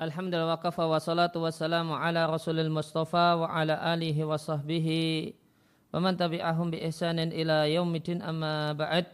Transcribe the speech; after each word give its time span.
Alhamdulillah 0.00 0.58
wa 0.58 0.58
kafa 0.58 0.82
wa 0.82 0.98
salatu 0.98 1.46
ala 1.46 2.26
rasulil 2.26 2.66
mustafa 2.66 3.38
wa 3.38 3.46
ala 3.46 3.78
alihi 3.94 4.26
wa 4.26 4.34
sahbihi 4.34 5.30
wa 5.94 6.02
man 6.02 6.18
tabi'ahum 6.18 6.74
bi 6.74 6.82
ihsanin 6.82 7.30
ila 7.30 7.70
yaumidin 7.70 8.18
amma 8.18 8.74
ba'd. 8.74 9.06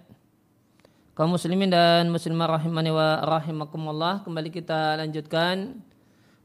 Kaum 1.13 1.37
muslimin 1.37 1.69
dan 1.69 2.09
muslimah 2.09 2.57
rahimani 2.57 2.89
wa 2.89 3.21
rahimakumullah 3.21 4.25
kembali 4.25 4.49
kita 4.49 4.97
lanjutkan 4.97 5.77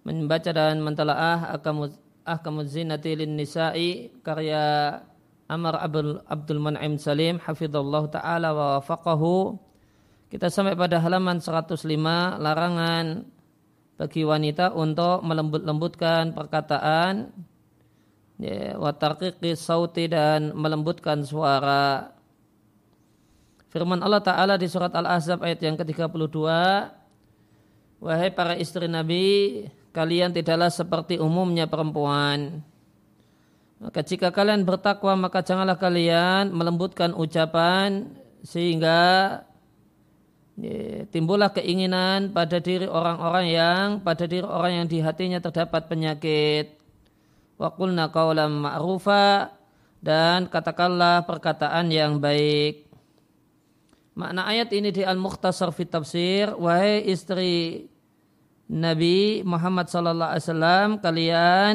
membaca 0.04 0.52
dan 0.52 0.84
mentalaah 0.84 1.55
ahkamuz 1.55 2.68
zinati 2.68 3.16
lin 3.16 3.40
nisa'i 3.40 4.12
karya 4.27 4.99
Amar 5.48 5.80
Abdul, 5.80 6.20
Abdul 6.27 6.59
Man'im 6.59 6.99
Salim 6.99 7.40
hafizallahu 7.40 8.12
taala 8.12 8.52
wa 8.52 8.80
wafaqahu 8.80 9.55
kita 10.31 10.48
sampai 10.48 10.80
pada 10.80 11.03
halaman 11.03 11.44
105 11.44 11.76
larangan 12.39 13.27
bagi 13.99 14.23
wanita 14.23 14.72
untuk 14.72 15.20
melembut-lembutkan 15.27 16.31
perkataan 16.31 17.35
ya, 18.39 18.80
watarqiqi 18.80 19.59
sauti 19.59 20.08
dan 20.08 20.55
melembutkan 20.55 21.27
suara. 21.27 22.16
Firman 23.75 23.99
Allah 23.99 24.23
Ta'ala 24.23 24.55
di 24.55 24.72
surat 24.72 24.95
Al-Ahzab 24.95 25.44
ayat 25.44 25.59
yang 25.63 25.75
ke-32 25.75 26.39
Wahai 28.02 28.34
para 28.34 28.58
istri 28.58 28.89
Nabi, 28.89 29.61
kalian 29.94 30.34
tidaklah 30.34 30.73
seperti 30.73 31.22
umumnya 31.22 31.70
perempuan. 31.70 32.66
Maka 33.78 34.02
jika 34.02 34.34
kalian 34.34 34.66
bertakwa 34.66 35.30
maka 35.30 35.45
janganlah 35.45 35.78
kalian 35.78 36.50
melembutkan 36.50 37.13
ucapan 37.13 38.09
sehingga 38.41 39.41
timbullah 41.09 41.50
keinginan 41.50 42.30
pada 42.30 42.62
diri 42.62 42.86
orang-orang 42.86 43.45
yang 43.50 43.88
pada 44.06 44.30
diri 44.30 44.45
orang 44.45 44.84
yang 44.84 44.88
di 44.88 45.02
hatinya 45.02 45.42
terdapat 45.42 45.90
penyakit. 45.90 46.78
Wa 47.58 47.73
qulna 47.73 48.09
qawlan 48.09 48.62
ma'rufa 48.62 49.53
dan 50.02 50.50
katakanlah 50.50 51.26
perkataan 51.30 51.94
yang 51.94 52.18
baik. 52.18 52.90
Makna 54.18 54.50
ayat 54.50 54.73
ini 54.73 54.90
di 54.92 55.06
Al-Mukhtasar 55.06 55.72
fi 55.72 55.88
Tafsir, 55.88 56.52
wahai 56.58 57.06
istri 57.06 57.88
Nabi 58.68 59.46
Muhammad 59.46 59.88
sallallahu 59.88 60.31
alaihi 60.36 60.46
wasallam, 60.46 60.88
kalian 61.00 61.73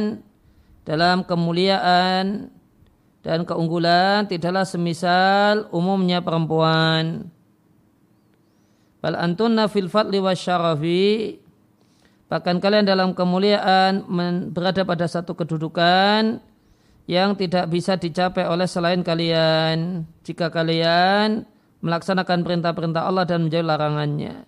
dalam 0.84 1.25
kemuliaan 1.25 2.53
dan 3.25 3.43
keunggulan 3.43 4.31
tidaklah 4.31 4.62
semisal 4.62 5.67
umumnya 5.75 6.23
perempuan 6.23 7.31
Bal 9.07 9.15
antunna 9.15 9.71
fil 9.71 9.87
fadli 9.87 10.19
syarafi. 10.19 11.39
Bahkan 12.27 12.59
kalian 12.59 12.91
dalam 12.91 13.15
kemuliaan 13.15 14.03
berada 14.51 14.83
pada 14.83 15.07
satu 15.07 15.39
kedudukan 15.39 16.43
yang 17.07 17.39
tidak 17.39 17.71
bisa 17.71 17.95
dicapai 17.95 18.51
oleh 18.51 18.67
selain 18.67 19.07
kalian. 19.07 20.03
Jika 20.27 20.51
kalian 20.51 21.47
melaksanakan 21.87 22.43
perintah-perintah 22.43 23.07
Allah 23.07 23.23
dan 23.23 23.47
menjauhi 23.47 23.62
larangannya. 23.62 24.43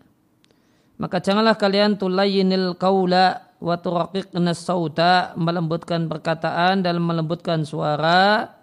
Maka 0.98 1.22
janganlah 1.22 1.54
kalian 1.54 1.94
tulayinil 1.94 2.74
kaula 2.82 3.54
wa 3.62 3.78
turaqiqna 3.78 4.58
sauta 4.58 5.38
melembutkan 5.38 6.10
perkataan 6.10 6.82
dan 6.82 6.98
melembutkan 6.98 7.62
suara 7.62 8.57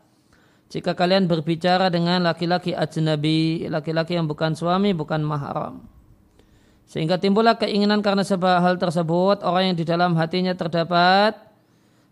jika 0.75 0.91
kalian 0.91 1.31
berbicara 1.31 1.87
dengan 1.87 2.19
laki-laki 2.27 2.75
ajnabi, 2.75 3.71
laki-laki 3.71 4.19
yang 4.19 4.27
bukan 4.27 4.59
suami, 4.59 4.91
bukan 4.91 5.23
mahram. 5.23 5.87
Sehingga 6.83 7.15
timbullah 7.15 7.55
keinginan 7.55 8.03
karena 8.03 8.27
sebab 8.27 8.59
hal 8.59 8.75
tersebut 8.75 9.39
orang 9.47 9.71
yang 9.71 9.77
di 9.79 9.87
dalam 9.87 10.19
hatinya 10.19 10.51
terdapat 10.51 11.39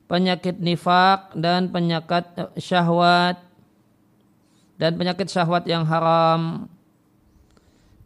penyakit 0.07 0.63
nifak 0.63 1.35
dan 1.35 1.75
penyakit 1.75 2.55
syahwat 2.55 3.43
dan 4.79 4.95
penyakit 4.95 5.27
syahwat 5.27 5.67
yang 5.67 5.83
haram. 5.83 6.71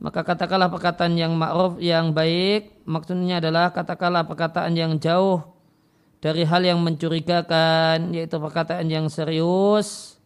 Maka 0.01 0.25
katakanlah 0.25 0.73
perkataan 0.73 1.21
yang 1.21 1.37
ma'ruf 1.37 1.77
yang 1.77 2.17
baik 2.17 2.81
maksudnya 2.89 3.37
adalah 3.45 3.69
katakanlah 3.69 4.25
perkataan 4.25 4.73
yang 4.73 4.97
jauh 4.97 5.53
dari 6.17 6.49
hal 6.49 6.65
yang 6.65 6.81
mencurigakan 6.81 8.09
yaitu 8.09 8.41
perkataan 8.41 8.89
yang 8.89 9.05
serius 9.05 10.16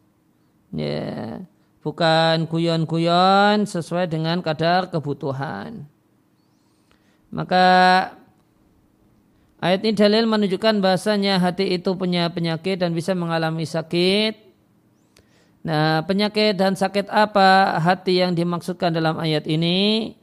ya 0.72 1.44
bukan 1.82 2.46
guyon-guyon 2.46 3.66
sesuai 3.66 4.08
dengan 4.08 4.40
kadar 4.40 4.88
kebutuhan. 4.88 5.86
Maka 7.32 7.66
ayat 9.64 9.82
ini 9.88 9.94
dalil 9.96 10.28
menunjukkan 10.28 10.84
bahasanya 10.84 11.42
hati 11.42 11.74
itu 11.80 11.96
punya 11.96 12.30
penyakit 12.30 12.78
dan 12.80 12.92
bisa 12.94 13.18
mengalami 13.18 13.66
sakit. 13.66 14.52
Nah, 15.62 16.02
penyakit 16.10 16.58
dan 16.58 16.74
sakit 16.74 17.08
apa 17.08 17.78
hati 17.78 18.20
yang 18.22 18.34
dimaksudkan 18.34 18.90
dalam 18.92 19.22
ayat 19.22 19.46
ini? 19.46 20.14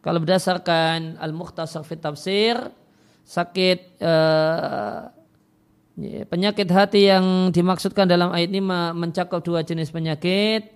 Kalau 0.00 0.16
berdasarkan 0.16 1.20
Al-Mukhtasar 1.20 1.84
fit 1.84 2.00
Tafsir, 2.00 2.56
sakit 3.28 4.00
eh, 4.00 4.98
penyakit 6.00 6.68
hati 6.72 7.12
yang 7.12 7.52
dimaksudkan 7.52 8.08
dalam 8.08 8.32
ayat 8.32 8.48
ini 8.48 8.62
mencakup 8.96 9.44
dua 9.44 9.60
jenis 9.60 9.92
penyakit, 9.92 10.72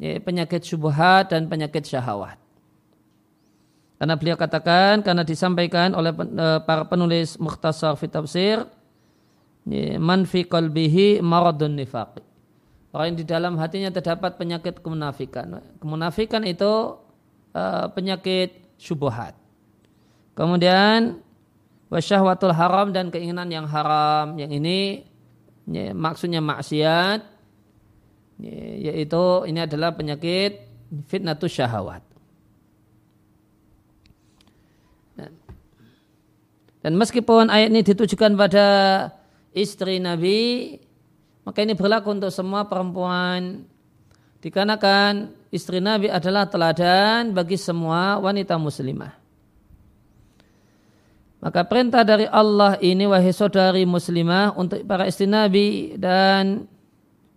ya, 0.00 0.16
penyakit 0.22 0.64
syubhat 0.64 1.36
dan 1.36 1.46
penyakit 1.46 1.84
syahwat. 1.84 2.40
Karena 4.00 4.16
beliau 4.16 4.40
katakan, 4.40 5.04
karena 5.04 5.28
disampaikan 5.28 5.92
oleh 5.92 6.16
e, 6.16 6.46
para 6.64 6.88
penulis 6.88 7.36
mukhtasar 7.36 8.00
fi 8.00 8.08
tafsir, 8.08 8.64
ya, 9.68 10.00
man 10.00 10.24
fi 10.24 10.48
qalbihi 10.48 11.20
maradun 11.20 11.76
nifaq. 11.76 12.24
Orang 12.90 13.14
yang 13.14 13.18
di 13.22 13.26
dalam 13.28 13.54
hatinya 13.60 13.92
terdapat 13.94 14.34
penyakit 14.34 14.82
kemunafikan. 14.82 15.62
Kemunafikan 15.78 16.42
itu 16.42 16.98
uh, 17.54 17.86
penyakit 17.94 18.74
syubhat. 18.82 19.38
Kemudian 20.34 21.22
wasyahwatul 21.90 22.54
haram 22.54 22.94
dan 22.94 23.10
keinginan 23.10 23.50
yang 23.50 23.66
haram. 23.66 24.38
Yang 24.38 24.62
ini 24.62 24.78
ya, 25.68 25.92
maksudnya 25.92 26.40
maksiat 26.40 27.20
ya, 28.40 28.58
yaitu 28.90 29.24
ini 29.50 29.60
adalah 29.66 29.92
penyakit 29.92 30.64
fitnatus 31.10 31.52
syahwat. 31.52 32.06
Dan 36.80 36.96
meskipun 36.96 37.52
ayat 37.52 37.68
ini 37.68 37.84
ditujukan 37.84 38.40
pada 38.40 38.66
istri 39.52 40.00
Nabi 40.00 40.72
maka 41.44 41.60
ini 41.60 41.76
berlaku 41.76 42.16
untuk 42.16 42.32
semua 42.32 42.64
perempuan. 42.64 43.68
Dikarenakan 44.40 45.36
istri 45.52 45.84
Nabi 45.84 46.08
adalah 46.08 46.48
teladan 46.48 47.36
bagi 47.36 47.60
semua 47.60 48.16
wanita 48.16 48.56
muslimah 48.56 49.19
maka 51.40 51.64
perintah 51.64 52.04
dari 52.04 52.28
Allah 52.28 52.76
ini 52.84 53.08
wahai 53.08 53.32
saudari 53.32 53.88
muslimah 53.88 54.52
untuk 54.60 54.84
para 54.84 55.08
istri 55.08 55.24
Nabi 55.24 55.96
dan 55.96 56.68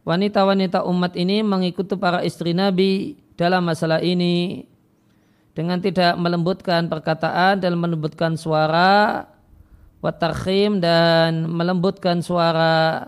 wanita-wanita 0.04 0.84
umat 0.84 1.16
ini 1.16 1.40
mengikuti 1.40 1.96
para 1.96 2.20
istri 2.20 2.52
Nabi 2.52 3.16
dalam 3.40 3.64
masalah 3.64 4.04
ini. 4.04 4.68
Dengan 5.54 5.80
tidak 5.80 6.18
melembutkan 6.18 6.90
perkataan 6.90 7.62
dan 7.62 7.78
melembutkan 7.78 8.34
suara 8.36 9.24
watarkhim 10.04 10.84
dan 10.84 11.48
melembutkan 11.48 12.20
suara. 12.20 13.08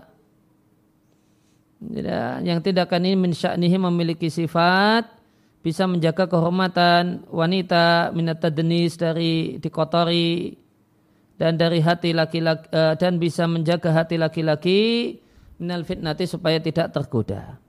Yang 2.40 2.72
tidak 2.72 2.88
akan 2.88 3.02
ini 3.04 3.16
min 3.20 3.34
memiliki 3.84 4.32
sifat 4.32 5.12
bisa 5.60 5.84
menjaga 5.84 6.24
kehormatan 6.24 7.26
wanita 7.28 8.14
minat 8.16 8.40
denis 8.48 8.96
dari 8.96 9.60
dikotori 9.60 10.56
dan 11.36 11.60
dari 11.60 11.84
hati 11.84 12.16
laki-laki 12.16 12.68
uh, 12.72 12.96
dan 12.96 13.20
bisa 13.20 13.44
menjaga 13.44 13.92
hati 13.92 14.16
laki-laki 14.16 14.80
minal 15.60 15.84
fitnati 15.84 16.24
supaya 16.24 16.60
tidak 16.60 16.92
tergoda. 16.92 17.60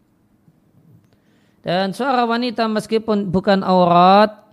Dan 1.63 1.91
suara 1.91 2.23
wanita 2.23 2.63
meskipun 2.71 3.27
bukan 3.27 3.59
aurat 3.59 4.47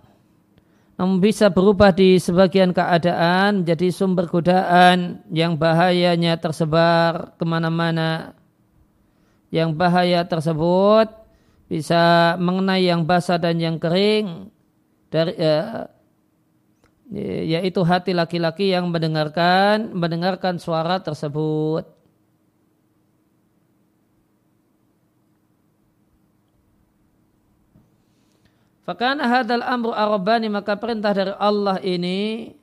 namun 0.95 1.19
bisa 1.19 1.51
berubah 1.51 1.91
di 1.91 2.15
sebagian 2.15 2.71
keadaan 2.71 3.63
menjadi 3.63 3.91
sumber 3.91 4.31
godaan 4.31 5.19
yang 5.27 5.59
bahayanya 5.59 6.39
tersebar 6.39 7.35
ke 7.35 7.43
mana-mana. 7.43 8.31
Yang 9.51 9.75
bahaya 9.75 10.23
tersebut 10.23 11.11
bisa 11.67 12.35
mengenai 12.39 12.87
yang 12.87 13.03
basah 13.03 13.35
dan 13.35 13.59
yang 13.59 13.75
kering 13.75 14.51
dari 15.11 15.35
uh, 15.35 15.87
yaitu 17.13 17.85
hati 17.85 18.17
laki-laki 18.17 18.73
yang 18.73 18.89
mendengarkan 18.89 19.93
mendengarkan 19.93 20.57
suara 20.57 20.97
tersebut. 20.97 21.85
Fakana 28.85 29.25
hadal 29.25 29.65
amru 29.65 29.89
arabani 29.89 30.45
maka 30.45 30.77
perintah 30.77 31.09
dari 31.09 31.33
Allah 31.41 31.81
ini 31.81 32.53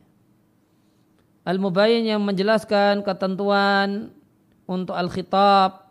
Al-Mubayyin 1.42 2.06
yang 2.06 2.22
menjelaskan 2.22 3.02
ketentuan 3.02 4.14
untuk 4.70 4.94
al-khitab 4.94 5.90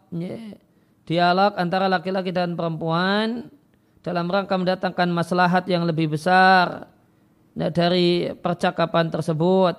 dialog 1.04 1.52
antara 1.60 1.92
laki-laki 1.92 2.32
dan 2.32 2.56
perempuan 2.56 3.52
dalam 4.00 4.32
rangka 4.32 4.56
mendatangkan 4.56 5.12
maslahat 5.12 5.68
yang 5.68 5.84
lebih 5.84 6.16
besar 6.16 6.88
dari 7.56 8.32
percakapan 8.36 9.12
tersebut. 9.12 9.76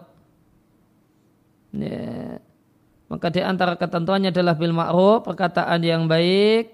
Ya. 1.73 2.41
Maka 3.09 3.29
di 3.29 3.41
antara 3.45 3.77
ketentuannya 3.77 4.33
adalah 4.33 4.57
bil 4.57 4.73
ma'ruf, 4.73 5.25
perkataan 5.25 5.81
yang 5.85 6.09
baik. 6.09 6.73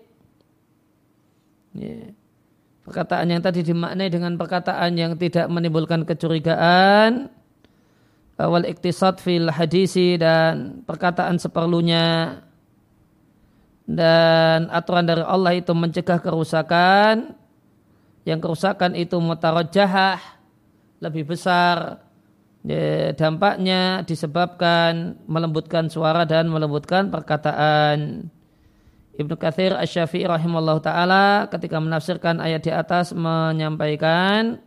Ya. 1.75 2.15
Perkataan 2.87 3.29
yang 3.29 3.45
tadi 3.45 3.61
dimaknai 3.61 4.09
dengan 4.09 4.41
perkataan 4.41 4.97
yang 4.97 5.13
tidak 5.21 5.45
menimbulkan 5.53 6.09
kecurigaan 6.09 7.29
wal 8.39 8.63
iktisad 8.63 9.19
fil 9.19 9.51
hadisi 9.51 10.15
dan 10.15 10.87
perkataan 10.87 11.43
seperlunya 11.43 12.39
dan 13.89 14.71
aturan 14.71 15.11
dari 15.11 15.27
Allah 15.27 15.59
itu 15.59 15.75
mencegah 15.75 16.23
kerusakan 16.23 17.35
yang 18.23 18.39
kerusakan 18.39 18.95
itu 18.95 19.19
mutarajahah 19.19 20.38
lebih 20.99 21.35
besar. 21.35 22.03
Ya, 22.67 23.15
dampaknya 23.15 24.03
disebabkan 24.03 25.17
melembutkan 25.31 25.87
suara 25.89 26.27
dan 26.27 26.51
melembutkan 26.51 27.09
perkataan. 27.09 28.29
Ibnu 29.19 29.35
Kathir 29.35 29.75
Asy-Syafi'i 29.75 30.31
rahimallahu 30.31 30.79
taala 30.79 31.51
ketika 31.51 31.83
menafsirkan 31.83 32.39
ayat 32.39 32.63
di 32.63 32.71
atas 32.71 33.11
menyampaikan 33.11 34.63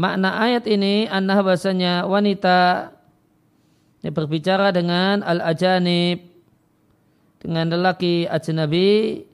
Makna 0.00 0.38
ayat 0.38 0.70
ini 0.70 1.10
anah 1.10 1.42
bahasanya 1.42 2.06
wanita 2.06 2.92
yang 4.00 4.14
berbicara 4.14 4.70
dengan 4.70 5.20
al-ajanib 5.20 6.24
dengan 7.42 7.68
lelaki 7.68 8.24
ajnabi 8.24 9.24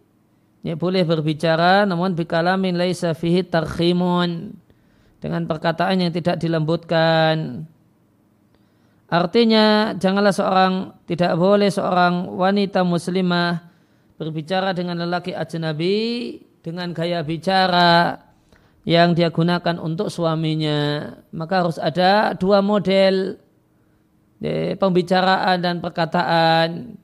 ya 0.66 0.74
boleh 0.74 1.06
berbicara 1.06 1.86
namun 1.86 2.18
bikalamin 2.18 2.74
laisa 2.74 3.14
fihi 3.14 3.46
tarkhimun 3.46 4.58
dengan 5.22 5.48
perkataan 5.48 6.02
yang 6.02 6.12
tidak 6.12 6.36
dilembutkan 6.40 7.64
artinya 9.06 9.94
janganlah 9.94 10.34
seorang 10.34 10.74
tidak 11.06 11.38
boleh 11.38 11.70
seorang 11.70 12.26
wanita 12.34 12.82
muslimah 12.82 13.66
berbicara 14.16 14.72
dengan 14.72 14.98
lelaki 15.00 15.36
ajnabi 15.36 16.40
dengan 16.64 16.90
gaya 16.90 17.22
bicara 17.22 18.26
yang 18.86 19.18
dia 19.18 19.34
gunakan 19.34 19.82
untuk 19.82 20.08
suaminya. 20.08 21.10
Maka 21.34 21.54
harus 21.66 21.76
ada 21.76 22.32
dua 22.38 22.62
model 22.62 23.36
ya, 24.38 24.78
pembicaraan 24.78 25.58
dan 25.58 25.82
perkataan. 25.82 26.96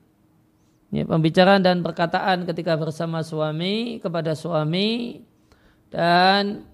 Ya, 0.93 1.03
pembicaraan 1.09 1.65
dan 1.65 1.81
perkataan 1.81 2.45
ketika 2.45 2.77
bersama 2.77 3.25
suami 3.25 3.97
kepada 3.97 4.37
suami 4.37 5.21
dan 5.89 6.69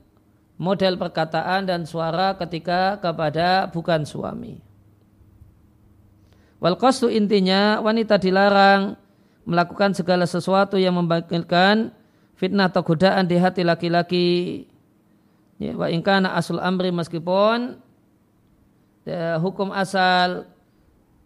model 0.59 0.99
perkataan 0.99 1.65
dan 1.65 1.87
suara 1.87 2.35
ketika 2.35 2.99
kepada 2.99 3.71
bukan 3.71 4.03
suami. 4.03 4.59
Wal 6.59 6.75
intinya 7.07 7.79
wanita 7.79 8.19
dilarang 8.19 8.99
melakukan 9.47 9.95
segala 9.95 10.27
sesuatu 10.27 10.75
yang 10.75 10.99
membangkitkan 10.99 11.95
fitnah 12.35 12.67
atau 12.67 12.83
godaan 12.83 13.23
di 13.23 13.39
hati 13.39 13.63
laki-laki 13.63 14.67
Ya, 15.59 15.75
wa 15.75 15.91
ingkana 15.91 16.39
asul 16.39 16.63
amri 16.63 16.87
meskipun 16.87 17.83
ya, 19.03 19.35
hukum 19.43 19.75
asal 19.75 20.47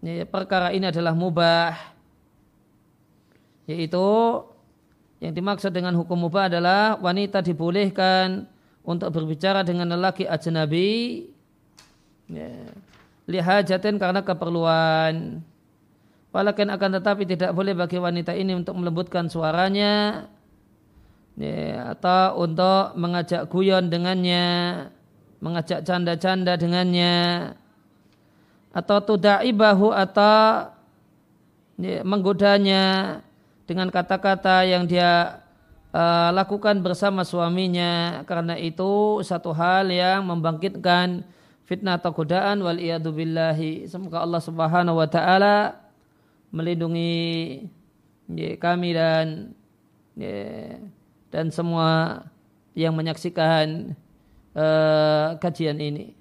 ya, 0.02 0.26
perkara 0.26 0.74
ini 0.74 0.90
adalah 0.90 1.14
mubah 1.14 1.78
yaitu 3.70 4.02
yang 5.22 5.38
dimaksud 5.38 5.70
dengan 5.70 5.94
hukum 5.94 6.18
mubah 6.18 6.50
adalah 6.50 6.98
wanita 6.98 7.46
dibolehkan 7.46 8.50
untuk 8.84 9.10
berbicara 9.16 9.64
dengan 9.64 9.92
lelaki 9.96 10.28
ajnabi. 10.28 11.28
Ya, 12.28 12.52
lihajatin 13.28 14.00
karena 14.00 14.24
keperluan. 14.24 15.44
Walakin 16.34 16.74
akan 16.74 16.92
tetapi 17.00 17.24
tidak 17.30 17.52
boleh 17.54 17.78
bagi 17.78 18.02
wanita 18.02 18.34
ini 18.36 18.58
untuk 18.58 18.76
melembutkan 18.80 19.28
suaranya. 19.32 20.28
Ya, 21.34 21.98
atau 21.98 22.46
untuk 22.46 22.94
mengajak 22.94 23.50
guyon 23.50 23.90
dengannya, 23.90 24.46
mengajak 25.42 25.82
canda-canda 25.82 26.54
dengannya, 26.54 27.58
atau 28.70 28.98
tudaibahu 29.02 29.90
atau 29.90 30.70
ya, 31.78 32.06
menggodanya 32.06 33.18
dengan 33.66 33.90
kata-kata 33.90 34.66
yang 34.66 34.86
dia 34.86 35.43
uh, 35.94 36.30
lakukan 36.34 36.82
bersama 36.82 37.24
suaminya 37.24 38.26
karena 38.26 38.58
itu 38.58 39.22
satu 39.24 39.54
hal 39.54 39.88
yang 39.94 40.26
membangkitkan 40.26 41.24
fitnah 41.64 41.96
atau 42.02 42.12
godaan 42.12 42.60
wal 42.60 42.76
billahi 43.14 43.88
semoga 43.88 44.20
Allah 44.20 44.42
Subhanahu 44.44 45.00
wa 45.00 45.08
taala 45.08 45.80
melindungi 46.54 47.66
ya, 48.30 48.54
kami 48.62 48.94
dan 48.94 49.56
ya, 50.14 50.78
dan 51.34 51.50
semua 51.50 52.22
yang 52.78 52.94
menyaksikan 52.94 53.98
uh, 54.54 55.38
kajian 55.42 55.82
ini. 55.82 56.14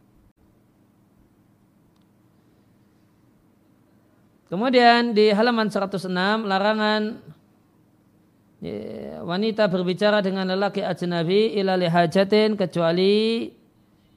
Kemudian 4.48 5.16
di 5.16 5.32
halaman 5.32 5.72
106 5.72 6.12
larangan 6.44 7.20
ya, 8.60 9.11
wanita 9.22 9.70
berbicara 9.70 10.20
dengan 10.20 10.50
lelaki 10.50 10.82
ajnabi 10.82 11.54
ila 11.58 11.78
lihajatin 11.78 12.58
kecuali 12.58 13.48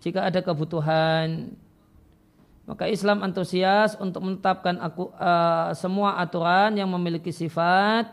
jika 0.01 0.25
ada 0.25 0.41
kebutuhan. 0.41 1.53
Maka 2.65 2.89
Islam 2.89 3.21
antusias 3.21 3.93
untuk 4.01 4.25
menetapkan 4.25 4.81
aku, 4.81 5.13
uh, 5.21 5.69
semua 5.77 6.17
aturan 6.17 6.73
yang 6.73 6.89
memiliki 6.89 7.29
sifat 7.29 8.09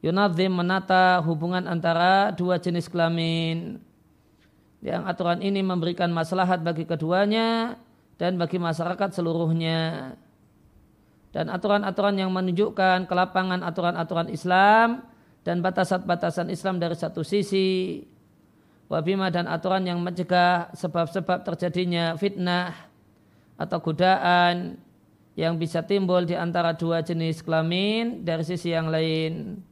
Yunadzim 0.00 0.52
menata 0.52 1.20
hubungan 1.20 1.68
antara 1.68 2.32
dua 2.32 2.56
jenis 2.56 2.88
kelamin. 2.88 3.80
Yang 4.80 5.02
aturan 5.12 5.44
ini 5.44 5.60
memberikan 5.60 6.08
maslahat 6.08 6.64
bagi 6.64 6.88
keduanya 6.88 7.76
dan 8.16 8.40
bagi 8.40 8.56
masyarakat 8.56 9.12
seluruhnya. 9.12 10.12
Dan 11.36 11.52
aturan-aturan 11.52 12.16
yang 12.16 12.32
menunjukkan 12.32 13.04
kelapangan 13.04 13.60
aturan-aturan 13.60 14.32
Islam 14.32 15.04
dan 15.46 15.64
batasan-batasan 15.64 16.52
Islam 16.52 16.76
dari 16.76 16.96
satu 16.96 17.24
sisi. 17.24 18.00
Wabima 18.90 19.30
dan 19.30 19.46
aturan 19.46 19.86
yang 19.86 20.02
mencegah 20.02 20.74
sebab-sebab 20.74 21.46
terjadinya 21.46 22.18
fitnah 22.18 22.74
atau 23.54 23.78
godaan 23.78 24.82
yang 25.38 25.54
bisa 25.54 25.86
timbul 25.86 26.26
di 26.26 26.34
antara 26.34 26.74
dua 26.74 26.98
jenis 26.98 27.38
kelamin 27.38 28.26
dari 28.26 28.42
sisi 28.42 28.74
yang 28.74 28.90
lain. 28.90 29.62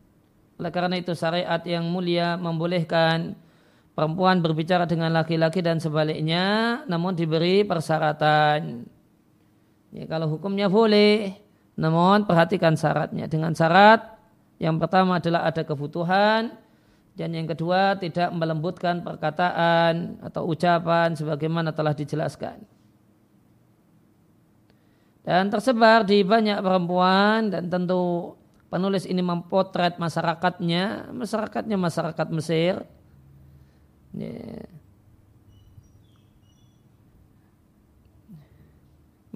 Oleh 0.59 0.71
karena 0.71 0.99
itu 0.99 1.19
syariat 1.19 1.59
yang 1.67 1.87
mulia 1.91 2.39
membolehkan 2.39 3.35
perempuan 3.95 4.39
berbicara 4.39 4.87
dengan 4.87 5.11
laki-laki 5.11 5.63
dan 5.63 5.83
sebaliknya, 5.83 6.79
namun 6.87 7.19
diberi 7.19 7.67
persyaratan. 7.67 8.87
Ya, 9.91 10.05
kalau 10.07 10.31
hukumnya 10.31 10.71
boleh, 10.71 11.35
namun 11.75 12.23
perhatikan 12.23 12.79
syaratnya. 12.79 13.27
Dengan 13.27 13.55
syarat 13.55 14.18
yang 14.59 14.77
pertama 14.79 15.23
adalah 15.23 15.47
ada 15.47 15.63
kebutuhan, 15.63 16.55
dan 17.19 17.35
yang 17.35 17.51
kedua 17.51 17.99
tidak 17.99 18.31
melembutkan 18.31 19.03
perkataan 19.03 20.23
atau 20.23 20.47
ucapan 20.47 21.19
sebagaimana 21.19 21.75
telah 21.75 21.95
dijelaskan. 21.95 22.63
Dan 25.27 25.51
tersebar 25.51 26.07
di 26.07 26.23
banyak 26.23 26.63
perempuan 26.63 27.51
dan 27.51 27.67
tentu 27.69 28.33
penulis 28.71 29.05
ini 29.05 29.21
mempotret 29.21 29.99
masyarakatnya, 29.99 31.13
masyarakatnya 31.13 31.77
masyarakat 31.77 32.29
Mesir. 32.33 32.87
Ya. 34.15 34.78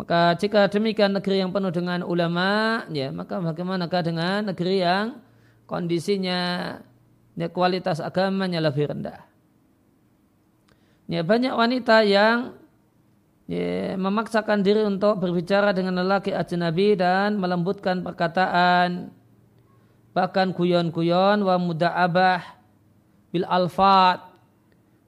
Maka 0.03 0.35
jika 0.35 0.67
demikian 0.67 1.15
negeri 1.15 1.47
yang 1.47 1.55
penuh 1.55 1.71
dengan 1.71 2.03
ulama, 2.03 2.83
ya 2.91 3.15
maka 3.15 3.39
bagaimanakah 3.39 4.03
dengan 4.03 4.51
negeri 4.51 4.83
yang 4.83 5.23
kondisinya 5.71 6.75
ya, 7.39 7.47
kualitas 7.55 8.03
agamanya 8.03 8.59
lebih 8.59 8.91
rendah? 8.91 9.23
Ya, 11.07 11.23
banyak 11.23 11.55
wanita 11.55 12.03
yang 12.03 12.59
ya, 13.47 13.95
memaksakan 13.95 14.67
diri 14.67 14.83
untuk 14.83 15.23
berbicara 15.23 15.71
dengan 15.71 16.03
lelaki 16.03 16.35
ajnabi 16.35 16.99
dan 16.99 17.39
melembutkan 17.39 18.03
perkataan 18.03 19.15
bahkan 20.11 20.51
guyon-guyon 20.51 21.47
wa 21.47 21.63
muda'abah 21.63 22.43
bil 23.31 23.47
alfat 23.47 24.19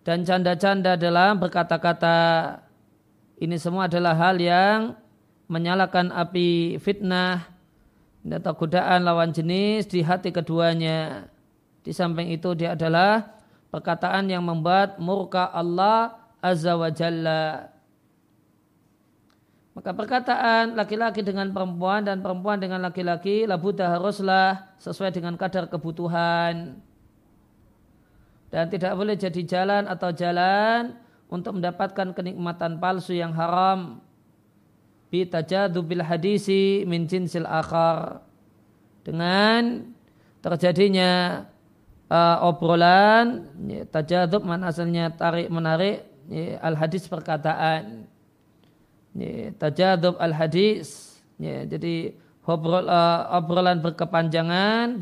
dan 0.06 0.22
canda-canda 0.22 0.94
dalam 0.94 1.42
berkata-kata. 1.42 2.62
Ini 3.34 3.56
semua 3.58 3.90
adalah 3.90 4.14
hal 4.14 4.38
yang 4.38 4.94
menyalakan 5.50 6.14
api 6.14 6.78
fitnah 6.78 7.50
atau 8.24 8.52
godaan 8.56 9.04
lawan 9.04 9.34
jenis 9.34 9.90
di 9.90 10.00
hati 10.00 10.30
keduanya. 10.30 11.28
Di 11.84 11.92
samping 11.92 12.32
itu 12.32 12.56
dia 12.56 12.72
adalah 12.72 13.28
perkataan 13.68 14.30
yang 14.30 14.46
membuat 14.46 14.96
murka 14.96 15.50
Allah 15.52 16.16
Azza 16.40 16.78
wa 16.78 16.88
Jalla. 16.88 17.74
Maka 19.74 19.90
perkataan 19.90 20.78
laki-laki 20.78 21.26
dengan 21.26 21.50
perempuan 21.50 22.06
dan 22.06 22.22
perempuan 22.22 22.62
dengan 22.62 22.78
laki-laki 22.78 23.42
labudah 23.42 23.98
haruslah 23.98 24.78
sesuai 24.78 25.10
dengan 25.10 25.34
kadar 25.34 25.66
kebutuhan. 25.66 26.78
Dan 28.54 28.70
tidak 28.70 28.94
boleh 28.94 29.18
jadi 29.18 29.42
jalan 29.42 29.90
atau 29.90 30.14
jalan 30.14 30.94
untuk 31.28 31.60
mendapatkan 31.60 32.12
kenikmatan 32.12 32.78
palsu 32.78 33.16
yang 33.16 33.32
haram. 33.32 34.00
Bitajadu 35.08 35.84
bil 35.86 36.02
hadisi 36.02 36.82
min 36.88 37.06
jinsil 37.06 37.46
akhar. 37.46 38.24
Dengan 39.04 39.84
terjadinya 40.40 41.44
uh, 42.08 42.48
obrolan, 42.48 43.48
ya, 43.68 43.84
tajadub 43.84 44.42
mana 44.42 44.72
asalnya 44.72 45.12
tarik 45.12 45.52
menarik, 45.52 46.08
ya, 46.26 46.56
al 46.64 46.74
hadis 46.74 47.04
perkataan 47.04 48.08
Ya, 49.14 49.54
tajadub 49.54 50.18
al 50.18 50.34
hadis. 50.34 51.14
Ya, 51.38 51.62
jadi 51.62 52.18
obrol, 52.42 52.86
uh, 52.90 53.30
obrolan 53.38 53.78
berkepanjangan 53.78 54.98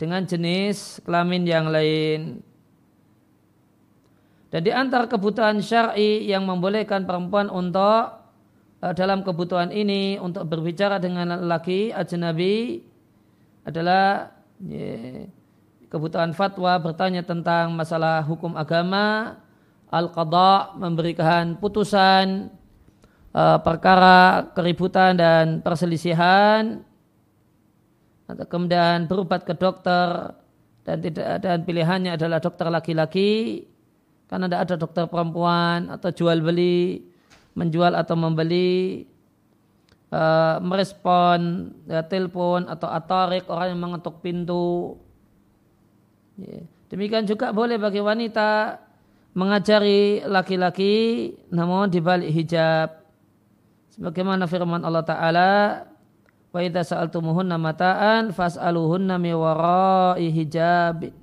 dengan 0.00 0.24
jenis 0.24 1.00
kelamin 1.04 1.44
yang 1.44 1.68
lain. 1.68 2.40
Dan 4.50 4.66
di 4.66 4.74
antara 4.74 5.06
kebutuhan 5.06 5.62
syar'i 5.62 6.26
yang 6.26 6.42
membolehkan 6.42 7.06
perempuan 7.06 7.46
untuk 7.46 8.18
uh, 8.82 8.92
dalam 8.98 9.22
kebutuhan 9.22 9.70
ini 9.70 10.18
untuk 10.18 10.50
berbicara 10.50 10.98
dengan 10.98 11.46
laki 11.46 11.94
ajnabi 11.94 12.82
adalah 13.62 14.34
kebutuhan 15.86 16.34
fatwa 16.34 16.76
bertanya 16.82 17.22
tentang 17.22 17.72
masalah 17.72 18.26
hukum 18.26 18.58
agama, 18.58 19.38
al-qadha 19.90 20.74
memberikan 20.74 21.54
putusan 21.58 22.50
uh, 23.34 23.58
perkara 23.62 24.50
keributan 24.54 25.14
dan 25.14 25.62
perselisihan 25.62 26.82
atau 28.30 28.46
kemudian 28.46 29.10
berobat 29.10 29.42
ke 29.42 29.54
dokter 29.58 30.34
dan 30.86 30.96
tidak 31.02 31.42
dan 31.42 31.58
pilihannya 31.66 32.14
adalah 32.14 32.38
dokter 32.38 32.70
laki-laki 32.70 33.66
karena 34.30 34.46
tidak 34.46 34.62
ada 34.62 34.74
dokter 34.78 35.04
perempuan 35.10 35.90
atau 35.90 36.14
jual 36.14 36.38
beli 36.38 37.02
menjual 37.58 37.98
atau 37.98 38.14
membeli 38.14 39.02
uh, 40.14 40.62
merespon 40.62 41.74
ya, 41.90 42.06
telepon 42.06 42.70
atau 42.70 42.86
atarik 42.86 43.50
orang 43.50 43.74
yang 43.74 43.82
mengetuk 43.82 44.22
pintu 44.22 44.94
ya. 46.38 46.62
demikian 46.94 47.26
juga 47.26 47.50
boleh 47.50 47.74
bagi 47.74 47.98
wanita 47.98 48.78
mengajari 49.34 50.22
laki-laki 50.22 51.34
namun 51.50 51.90
dibalik 51.90 52.30
hijab 52.30 53.02
Bagaimana 54.00 54.48
firman 54.48 54.80
Allah 54.80 55.04
Ta'ala 55.04 55.50
Wa 56.50 56.60
idha 56.66 56.82
sa'altumuhunna 56.82 57.62
mata'an 57.62 58.34
fas'aluhunna 58.34 59.22
mi 59.22 59.30
warai 59.30 60.34
hijab. 60.34 61.14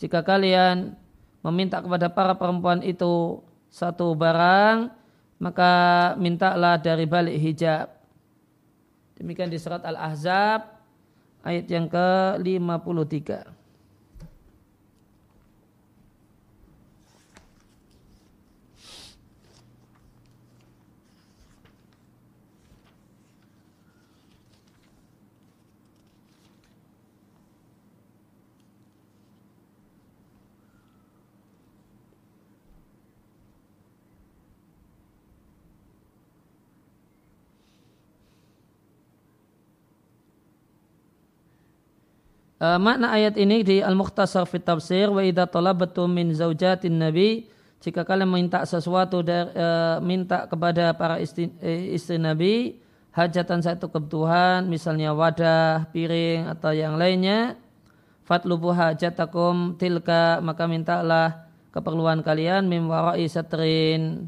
Jika 0.00 0.24
kalian 0.24 0.96
meminta 1.48 1.80
kepada 1.82 2.12
para 2.12 2.36
perempuan 2.36 2.84
itu 2.84 3.42
satu 3.72 4.12
barang, 4.14 4.92
maka 5.40 5.72
mintalah 6.16 6.76
dari 6.78 7.04
balik 7.04 7.36
hijab. 7.36 7.88
Demikian 9.18 9.50
di 9.50 9.58
surat 9.58 9.82
Al-Ahzab 9.82 10.78
ayat 11.42 11.66
yang 11.66 11.90
ke-53. 11.90 13.57
Uh, 42.58 42.74
makna 42.74 43.14
ayat 43.14 43.38
ini 43.38 43.62
di 43.62 43.78
Al-Mukhtasar 43.78 44.42
fit 44.50 44.66
Tafsir 44.66 45.06
wa 45.14 45.22
idza 45.22 45.46
talabtu 45.46 46.10
min 46.10 46.34
zaujatin 46.34 46.98
nabi 46.98 47.46
jika 47.78 48.02
kalian 48.02 48.26
minta 48.26 48.66
sesuatu 48.66 49.22
dari, 49.22 49.54
uh, 49.54 50.02
minta 50.02 50.50
kepada 50.50 50.90
para 50.98 51.22
istri, 51.22 51.54
eh, 51.62 51.94
istri 51.94 52.18
Nabi 52.18 52.82
hajatan 53.14 53.62
satu 53.62 53.86
kebutuhan 53.86 54.66
misalnya 54.66 55.14
wadah, 55.14 55.86
piring 55.94 56.50
atau 56.50 56.74
yang 56.74 56.98
lainnya 56.98 57.54
fatlubu 58.26 58.74
hajatakum 58.74 59.78
tilka 59.78 60.42
maka 60.42 60.66
mintalah 60.66 61.46
keperluan 61.70 62.26
kalian 62.26 62.66
mim 62.66 62.90
warai 62.90 63.30
satrin 63.30 64.26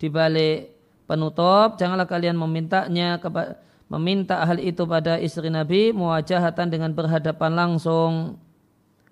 di 0.00 0.08
balik 0.08 0.72
penutup 1.04 1.76
janganlah 1.76 2.08
kalian 2.08 2.40
memintanya 2.40 3.20
kepada 3.20 3.60
meminta 3.92 4.40
hal 4.40 4.56
itu 4.56 4.88
pada 4.88 5.20
istri 5.20 5.52
Nabi 5.52 5.92
muwajahatan 5.92 6.72
dengan 6.72 6.96
berhadapan 6.96 7.52
langsung. 7.52 8.40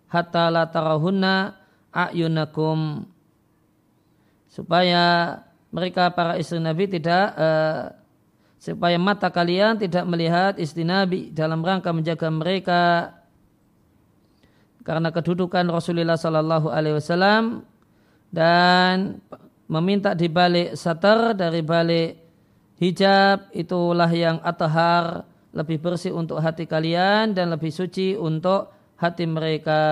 Hatta 0.08 0.48
la 0.48 0.64
tarahunna 0.72 1.54
ayunakum. 1.92 3.04
Supaya 4.48 5.36
mereka 5.68 6.08
para 6.10 6.40
istri 6.40 6.58
Nabi 6.58 6.88
tidak 6.90 7.36
uh, 7.36 7.92
supaya 8.56 8.96
mata 8.98 9.28
kalian 9.30 9.78
tidak 9.78 10.02
melihat 10.08 10.56
istri 10.56 10.82
Nabi 10.82 11.28
dalam 11.30 11.60
rangka 11.60 11.92
menjaga 11.92 12.32
mereka. 12.32 13.14
Karena 14.80 15.12
kedudukan 15.12 15.68
Rasulullah 15.68 16.16
Sallallahu 16.16 16.72
Alaihi 16.72 16.96
Wasallam 16.96 17.68
dan 18.32 19.20
meminta 19.68 20.16
di 20.16 20.26
balik 20.26 20.72
satar 20.74 21.36
dari 21.36 21.60
balik 21.60 22.29
hijab 22.80 23.52
itulah 23.52 24.08
yang 24.08 24.40
atahar 24.40 25.28
lebih 25.52 25.78
bersih 25.78 26.16
untuk 26.16 26.40
hati 26.40 26.64
kalian 26.64 27.36
dan 27.36 27.52
lebih 27.52 27.70
suci 27.70 28.16
untuk 28.16 28.72
hati 28.96 29.28
mereka. 29.28 29.82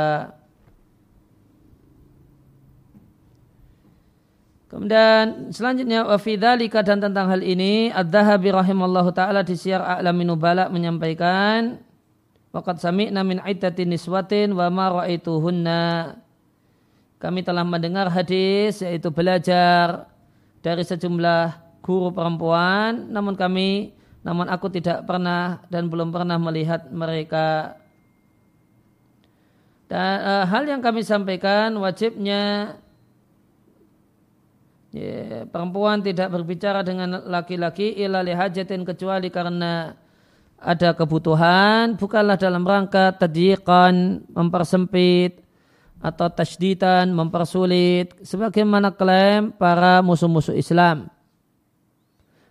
Kemudian 4.68 5.48
selanjutnya 5.48 6.04
wafidhalika 6.04 6.84
dan 6.84 7.00
tentang 7.00 7.32
hal 7.32 7.40
ini 7.40 7.88
Ad-Dhahabi 7.88 8.52
rahimallahu 8.52 9.16
ta'ala 9.16 9.40
di 9.40 9.56
siar 9.56 9.80
a'lamin 9.80 10.28
nubala 10.28 10.68
menyampaikan 10.68 11.80
Waqad 12.52 12.76
sami'na 12.76 13.24
min 13.24 13.40
iddati 13.40 13.88
niswatin 13.88 14.52
wa 14.52 14.68
ma 14.68 14.92
ra'aituhunna 14.92 16.20
Kami 17.16 17.40
telah 17.40 17.64
mendengar 17.64 18.12
hadis 18.12 18.84
yaitu 18.84 19.08
belajar 19.08 20.04
dari 20.60 20.84
sejumlah 20.84 21.67
guru 21.88 22.12
perempuan, 22.12 23.08
namun 23.08 23.32
kami, 23.32 23.96
namun 24.20 24.44
aku 24.52 24.68
tidak 24.68 25.08
pernah 25.08 25.64
dan 25.72 25.88
belum 25.88 26.12
pernah 26.12 26.36
melihat 26.36 26.92
mereka. 26.92 27.80
Dan 29.88 30.20
uh, 30.20 30.44
hal 30.44 30.68
yang 30.68 30.84
kami 30.84 31.00
sampaikan 31.00 31.72
wajibnya 31.80 32.76
ya, 34.92 35.48
perempuan 35.48 36.04
tidak 36.04 36.28
berbicara 36.28 36.84
dengan 36.84 37.24
laki-laki 37.24 37.96
ila 38.04 38.20
lihajatin 38.20 38.84
kecuali 38.84 39.32
karena 39.32 39.96
ada 40.60 40.92
kebutuhan, 40.92 41.96
bukanlah 41.96 42.36
dalam 42.36 42.68
rangka 42.68 43.16
tadikan 43.16 44.20
mempersempit 44.28 45.40
atau 46.04 46.28
tasditan 46.30 47.10
mempersulit 47.10 48.12
sebagaimana 48.20 48.92
klaim 48.92 49.56
para 49.56 50.04
musuh-musuh 50.04 50.52
Islam. 50.52 51.17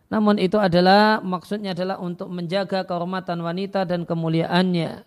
Namun 0.07 0.39
itu 0.39 0.55
adalah 0.55 1.19
maksudnya 1.19 1.75
adalah 1.75 1.99
untuk 1.99 2.31
menjaga 2.31 2.87
kehormatan 2.87 3.43
wanita 3.43 3.83
dan 3.83 4.07
kemuliaannya. 4.07 5.03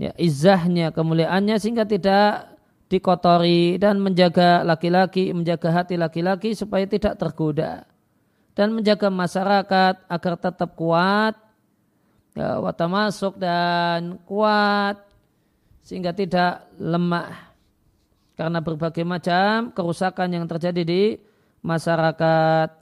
Ya, 0.00 0.12
izahnya, 0.16 0.88
kemuliaannya 0.96 1.60
sehingga 1.60 1.84
tidak 1.84 2.56
dikotori 2.88 3.76
dan 3.76 4.00
menjaga 4.00 4.64
laki-laki, 4.64 5.36
menjaga 5.36 5.68
hati 5.68 6.00
laki-laki 6.00 6.56
supaya 6.56 6.88
tidak 6.88 7.20
tergoda. 7.20 7.84
Dan 8.56 8.72
menjaga 8.72 9.12
masyarakat 9.12 9.94
agar 10.08 10.34
tetap 10.40 10.72
kuat, 10.74 11.36
ya, 12.32 12.56
wata 12.58 12.88
masuk 12.88 13.36
dan 13.36 14.16
kuat 14.24 14.96
sehingga 15.84 16.16
tidak 16.16 16.64
lemah. 16.80 17.52
karena 18.40 18.64
berbagai 18.64 19.04
macam 19.04 19.68
kerusakan 19.76 20.32
yang 20.32 20.48
terjadi 20.48 20.80
di 20.80 21.20
masyarakat. 21.60 22.79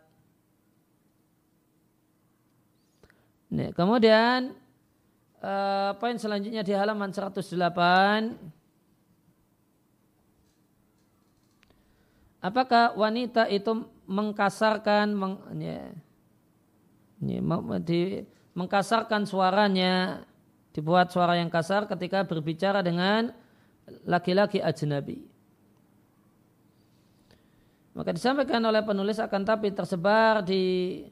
Nih, 3.48 3.72
kemudian 3.72 4.52
uh, 5.40 5.96
poin 5.96 6.16
selanjutnya 6.20 6.60
di 6.60 6.72
halaman 6.76 7.08
108 7.08 8.58
Apakah 12.38 12.94
wanita 12.94 13.50
itu 13.50 13.82
mengkasarkan 14.06 15.10
meng, 15.10 15.42
ya, 15.58 15.90
ya, 17.18 17.40
di, 17.82 18.22
mengkasarkan 18.54 19.26
suaranya 19.26 20.22
dibuat 20.70 21.10
suara 21.10 21.34
yang 21.34 21.50
kasar 21.50 21.90
ketika 21.90 22.22
berbicara 22.22 22.78
dengan 22.78 23.34
laki-laki 24.06 24.62
ajnabi. 24.62 25.26
Maka 27.98 28.14
disampaikan 28.14 28.62
oleh 28.62 28.86
penulis 28.86 29.18
akan 29.18 29.42
tapi 29.42 29.74
tersebar 29.74 30.46
di 30.46 31.02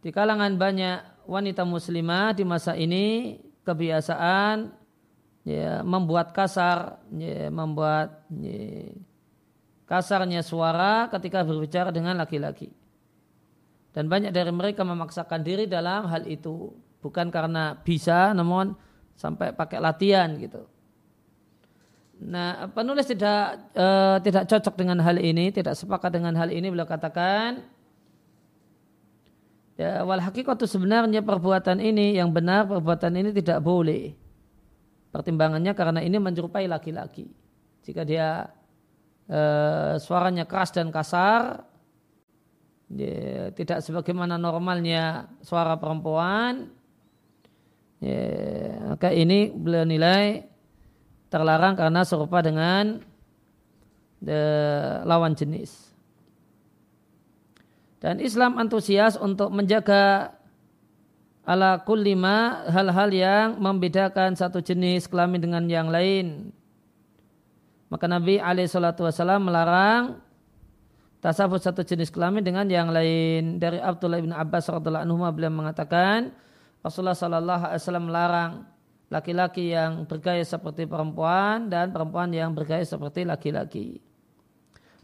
di 0.00 0.08
kalangan 0.08 0.56
banyak 0.56 1.17
wanita 1.28 1.68
muslimah 1.68 2.32
di 2.32 2.42
masa 2.48 2.72
ini 2.72 3.36
kebiasaan 3.68 4.72
ya, 5.44 5.84
membuat 5.84 6.32
kasar, 6.32 7.04
ya, 7.12 7.52
membuat 7.52 8.24
ya, 8.32 8.96
kasarnya 9.84 10.40
suara 10.40 11.12
ketika 11.12 11.44
berbicara 11.44 11.92
dengan 11.92 12.16
laki-laki. 12.16 12.72
Dan 13.92 14.08
banyak 14.08 14.32
dari 14.32 14.48
mereka 14.48 14.88
memaksakan 14.88 15.44
diri 15.44 15.68
dalam 15.68 16.08
hal 16.08 16.24
itu 16.24 16.72
bukan 17.04 17.28
karena 17.28 17.76
bisa 17.76 18.32
namun 18.32 18.72
sampai 19.18 19.52
pakai 19.52 19.84
latihan 19.84 20.32
gitu. 20.40 20.64
Nah, 22.18 22.66
penulis 22.74 23.06
tidak 23.06 23.70
uh, 23.78 24.18
tidak 24.18 24.50
cocok 24.50 24.74
dengan 24.74 24.98
hal 24.98 25.22
ini, 25.22 25.54
tidak 25.54 25.78
sepakat 25.78 26.18
dengan 26.18 26.34
hal 26.34 26.50
ini. 26.50 26.66
Beliau 26.66 26.86
katakan, 26.86 27.62
ya, 29.78 30.02
wal 30.02 30.18
hakikat 30.18 30.58
sebenarnya 30.66 31.22
perbuatan 31.22 31.78
ini 31.78 32.18
yang 32.18 32.34
benar 32.34 32.66
perbuatan 32.66 33.14
ini 33.14 33.30
tidak 33.30 33.62
boleh. 33.62 34.12
Pertimbangannya 35.08 35.72
karena 35.72 36.04
ini 36.04 36.20
menyerupai 36.20 36.68
laki-laki. 36.68 37.32
Jika 37.86 38.04
dia 38.04 38.44
uh, 39.30 39.96
suaranya 39.96 40.44
keras 40.44 40.74
dan 40.74 40.92
kasar, 40.92 41.64
ya, 42.92 43.48
tidak 43.56 43.80
sebagaimana 43.80 44.36
normalnya 44.36 45.30
suara 45.40 45.80
perempuan, 45.80 46.68
ya, 48.04 48.20
maka 48.92 49.14
ini 49.16 49.48
beliau 49.48 49.88
nilai 49.88 50.44
terlarang 51.32 51.72
karena 51.72 52.04
serupa 52.04 52.44
dengan 52.44 53.00
the 54.20 54.42
lawan 55.08 55.32
jenis. 55.32 55.87
Dan 57.98 58.22
Islam 58.22 58.58
antusias 58.62 59.18
untuk 59.18 59.50
menjaga 59.50 60.34
ala 61.42 61.82
kullima 61.82 62.68
hal-hal 62.70 63.10
yang 63.10 63.46
membedakan 63.58 64.38
satu 64.38 64.62
jenis 64.62 65.10
kelamin 65.10 65.40
dengan 65.42 65.64
yang 65.66 65.88
lain. 65.90 66.54
Maka 67.88 68.04
Nabi 68.04 68.36
SAW 68.38 69.40
melarang 69.40 70.20
tasabut 71.18 71.58
satu 71.58 71.82
jenis 71.82 72.12
kelamin 72.12 72.44
dengan 72.44 72.68
yang 72.68 72.92
lain. 72.92 73.58
Dari 73.58 73.80
Abdullah 73.80 74.22
bin 74.22 74.30
Abbas 74.30 74.68
radhiallahu 74.68 75.04
anhu 75.08 75.24
beliau 75.34 75.50
mengatakan 75.50 76.30
Rasulullah 76.84 77.18
SAW 77.18 77.98
melarang 77.98 78.68
laki-laki 79.08 79.72
yang 79.72 80.04
bergaya 80.04 80.44
seperti 80.44 80.84
perempuan 80.84 81.72
dan 81.72 81.90
perempuan 81.90 82.28
yang 82.30 82.52
bergaya 82.52 82.84
seperti 82.84 83.24
laki-laki. 83.24 84.04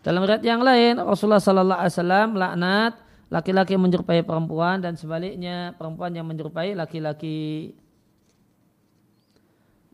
Dalam 0.05 0.21
riwayat 0.21 0.45
yang 0.45 0.61
lain 0.61 1.01
Rasulullah 1.01 1.40
Sallallahu 1.40 1.81
Alaihi 1.81 1.95
Wasallam 1.97 2.29
laknat 2.37 2.93
laki-laki 3.33 3.75
menyerupai 3.81 4.21
perempuan 4.21 4.85
dan 4.85 5.01
sebaliknya 5.01 5.73
perempuan 5.81 6.12
yang 6.12 6.29
menyerupai 6.29 6.77
laki-laki. 6.77 7.73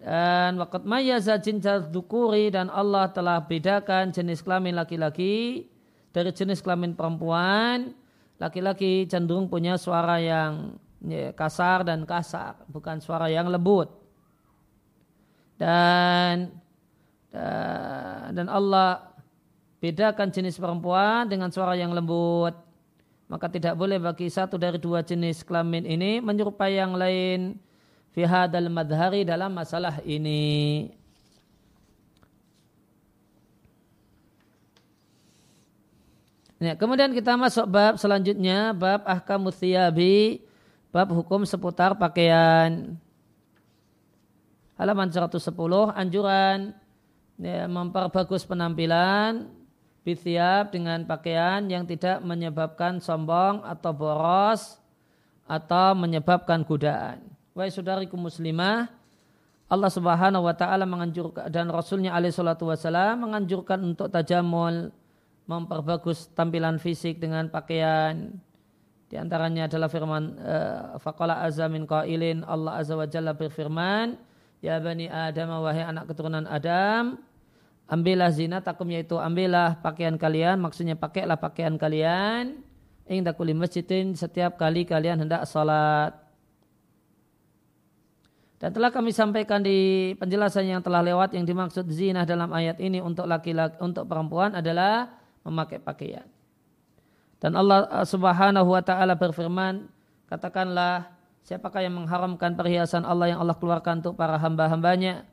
Dan 0.02 0.58
waktu 0.58 0.82
mayaza 0.82 1.38
jinjal 1.38 1.86
dukuri 1.94 2.50
dan 2.50 2.72
Allah 2.74 3.06
telah 3.14 3.38
bedakan 3.38 4.10
jenis 4.10 4.42
kelamin 4.42 4.74
laki-laki 4.74 5.70
dari 6.10 6.34
jenis 6.34 6.58
kelamin 6.58 6.98
perempuan. 6.98 7.94
Laki-laki 8.40 9.06
cenderung 9.06 9.46
punya 9.46 9.76
suara 9.76 10.18
yang 10.18 10.74
ya, 11.04 11.30
kasar 11.36 11.84
dan 11.84 12.02
kasar, 12.08 12.58
bukan 12.66 12.98
suara 12.98 13.28
yang 13.30 13.46
lembut 13.46 14.00
dan 15.60 16.48
dan 18.32 18.46
Allah 18.48 19.09
bedakan 19.80 20.28
jenis 20.28 20.60
perempuan 20.60 21.26
dengan 21.26 21.48
suara 21.48 21.72
yang 21.74 21.90
lembut. 21.90 22.52
Maka 23.26 23.48
tidak 23.48 23.74
boleh 23.74 23.96
bagi 23.96 24.28
satu 24.28 24.60
dari 24.60 24.76
dua 24.76 25.00
jenis 25.00 25.40
kelamin 25.42 25.88
ini 25.88 26.20
menyerupai 26.20 26.76
yang 26.76 26.94
lain. 26.94 27.56
Fi 28.10 28.26
hadal 28.26 28.68
madhari 28.68 29.22
dalam 29.24 29.54
masalah 29.54 30.02
ini. 30.02 30.90
Ya, 36.60 36.76
kemudian 36.76 37.16
kita 37.16 37.40
masuk 37.40 37.64
bab 37.72 37.96
selanjutnya 37.96 38.76
bab 38.76 39.08
thiyabi 39.56 40.44
bab 40.92 41.08
hukum 41.08 41.46
seputar 41.48 41.96
pakaian. 41.96 43.00
Halaman 44.76 45.08
110 45.08 45.40
anjuran 45.96 46.74
ya, 47.40 47.64
memperbagus 47.64 48.44
penampilan 48.44 49.59
bithiab 50.04 50.72
dengan 50.72 51.04
pakaian 51.04 51.64
yang 51.68 51.84
tidak 51.84 52.24
menyebabkan 52.24 52.98
sombong 52.98 53.60
atau 53.64 53.92
boros 53.92 54.80
atau 55.44 55.98
menyebabkan 55.98 56.64
godaan. 56.64 57.20
Wahai 57.52 57.74
saudariku 57.74 58.14
muslimah, 58.14 58.88
Allah 59.70 59.90
Subhanahu 59.90 60.46
wa 60.46 60.54
taala 60.54 60.82
menganjurkan 60.82 61.46
dan 61.46 61.70
Rasulnya 61.70 62.14
alaihi 62.14 62.34
salatu 62.34 62.66
wasalam 62.70 63.22
menganjurkan 63.22 63.78
untuk 63.82 64.10
tajamul 64.10 64.90
memperbagus 65.46 66.30
tampilan 66.34 66.78
fisik 66.78 67.22
dengan 67.22 67.46
pakaian. 67.50 68.34
Di 69.10 69.18
antaranya 69.18 69.66
adalah 69.66 69.90
firman 69.90 70.38
uh, 70.38 70.98
faqala 71.02 71.42
azamin 71.42 71.82
qailin 71.82 72.46
Allah 72.46 72.78
azza 72.78 72.94
wa 72.94 73.06
jalla 73.10 73.34
berfirman 73.34 74.14
Ya 74.60 74.76
bani 74.76 75.08
Adam 75.08 75.64
wahai 75.64 75.82
anak 75.82 76.12
keturunan 76.12 76.44
Adam 76.44 77.16
Ambillah 77.90 78.30
zina 78.30 78.62
takum 78.62 78.86
yaitu 78.86 79.18
ambillah 79.18 79.82
pakaian 79.82 80.14
kalian 80.14 80.62
Maksudnya 80.62 80.94
pakailah 80.94 81.42
pakaian 81.42 81.74
kalian 81.74 82.62
Ingda 83.10 83.34
kuli 83.34 83.50
masjidin 83.50 84.14
setiap 84.14 84.54
kali 84.54 84.86
kalian 84.86 85.26
hendak 85.26 85.42
salat 85.50 86.14
dan 88.60 88.76
telah 88.76 88.92
kami 88.92 89.08
sampaikan 89.08 89.64
di 89.64 90.12
penjelasan 90.20 90.68
yang 90.68 90.84
telah 90.84 91.00
lewat 91.00 91.32
yang 91.32 91.48
dimaksud 91.48 91.88
zina 91.88 92.28
dalam 92.28 92.52
ayat 92.52 92.76
ini 92.76 93.00
untuk 93.00 93.24
laki-laki 93.24 93.80
untuk 93.80 94.04
perempuan 94.04 94.52
adalah 94.52 95.16
memakai 95.48 95.80
pakaian. 95.80 96.28
Dan 97.40 97.56
Allah 97.56 98.04
Subhanahu 98.04 98.68
wa 98.68 98.84
taala 98.84 99.16
berfirman, 99.16 99.88
katakanlah 100.28 101.08
Siapakah 101.40 101.82
yang 101.82 101.96
mengharamkan 101.96 102.52
perhiasan 102.54 103.02
Allah 103.02 103.32
yang 103.32 103.40
Allah 103.40 103.56
keluarkan 103.56 104.04
untuk 104.04 104.14
para 104.14 104.36
hamba-hambanya? 104.36 105.24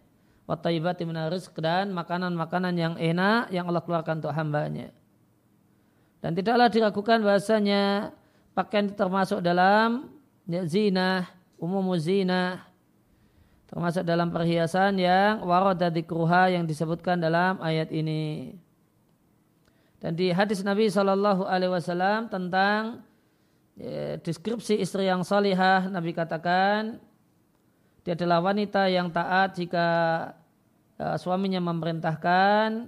Wattaibati 0.47 1.03
rizq 1.03 1.59
dan 1.59 1.91
makanan-makanan 1.91 2.73
yang 2.79 2.95
enak 2.95 3.51
yang 3.51 3.67
Allah 3.67 3.83
keluarkan 3.83 4.23
untuk 4.23 4.31
hambanya. 4.31 4.95
Dan 6.23 6.39
tidaklah 6.39 6.71
diragukan 6.71 7.19
bahasanya 7.19 8.15
pakaian 8.55 8.87
termasuk 8.95 9.43
dalam 9.43 10.07
ya, 10.47 10.63
zina, 10.63 11.27
umum 11.59 11.83
zina, 11.99 12.63
termasuk 13.67 14.07
dalam 14.07 14.31
perhiasan 14.31 14.95
yang 14.95 15.43
warada 15.43 15.91
dikruha 15.91 16.55
yang 16.55 16.63
disebutkan 16.63 17.19
dalam 17.19 17.59
ayat 17.59 17.91
ini. 17.91 18.55
Dan 19.99 20.15
di 20.15 20.31
hadis 20.31 20.63
Nabi 20.63 20.87
Shallallahu 20.87 21.43
Alaihi 21.43 21.75
Wasallam 21.75 22.31
tentang 22.31 23.03
ya, 23.75 24.15
deskripsi 24.23 24.79
istri 24.79 25.11
yang 25.11 25.27
salihah 25.27 25.91
Nabi 25.91 26.15
katakan 26.15 27.03
dia 28.07 28.15
adalah 28.15 28.39
wanita 28.39 28.87
yang 28.87 29.11
taat 29.11 29.59
jika 29.59 29.87
ya, 30.95 31.19
suaminya 31.19 31.59
memerintahkan 31.59 32.87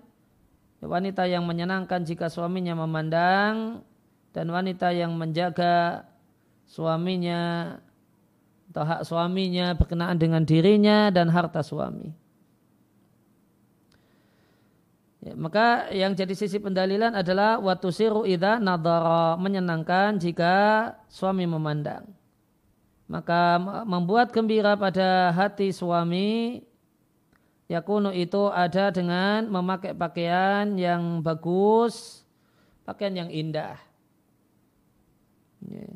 wanita 0.79 1.27
yang 1.27 1.43
menyenangkan 1.43 2.08
jika 2.08 2.32
suaminya 2.32 2.71
memandang 2.71 3.84
dan 4.32 4.47
wanita 4.47 4.95
yang 4.95 5.12
menjaga 5.19 6.08
suaminya 6.63 7.75
atau 8.71 8.84
hak 8.88 9.01
suaminya 9.03 9.75
berkenaan 9.75 10.15
dengan 10.15 10.47
dirinya 10.47 11.12
dan 11.12 11.27
harta 11.27 11.67
suami. 11.67 12.15
Ya, 15.19 15.36
maka 15.36 15.91
yang 15.91 16.15
jadi 16.15 16.32
sisi 16.32 16.63
pendalilan 16.63 17.12
adalah 17.12 17.60
waktu 17.60 17.91
siru 17.91 18.23
ida 18.23 18.55
nadara 18.55 19.36
menyenangkan 19.36 20.15
jika 20.15 20.55
suami 21.12 21.43
memandang. 21.43 22.08
Maka 23.09 23.57
membuat 23.89 24.29
gembira 24.29 24.77
pada 24.77 25.33
hati 25.33 25.73
suami 25.73 26.61
yakunu 27.65 28.13
itu 28.13 28.53
ada 28.53 28.93
dengan 28.93 29.49
memakai 29.49 29.97
pakaian 29.97 30.77
yang 30.77 31.25
bagus, 31.25 32.21
pakaian 32.85 33.25
yang 33.25 33.29
indah. 33.33 33.81
Ya. 35.65 35.89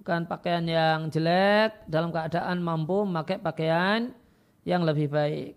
Bukan 0.00 0.28
pakaian 0.28 0.64
yang 0.64 1.08
jelek 1.08 1.88
dalam 1.88 2.12
keadaan 2.12 2.60
mampu 2.60 3.08
memakai 3.08 3.40
pakaian 3.40 4.12
yang 4.64 4.84
lebih 4.84 5.08
baik. 5.12 5.56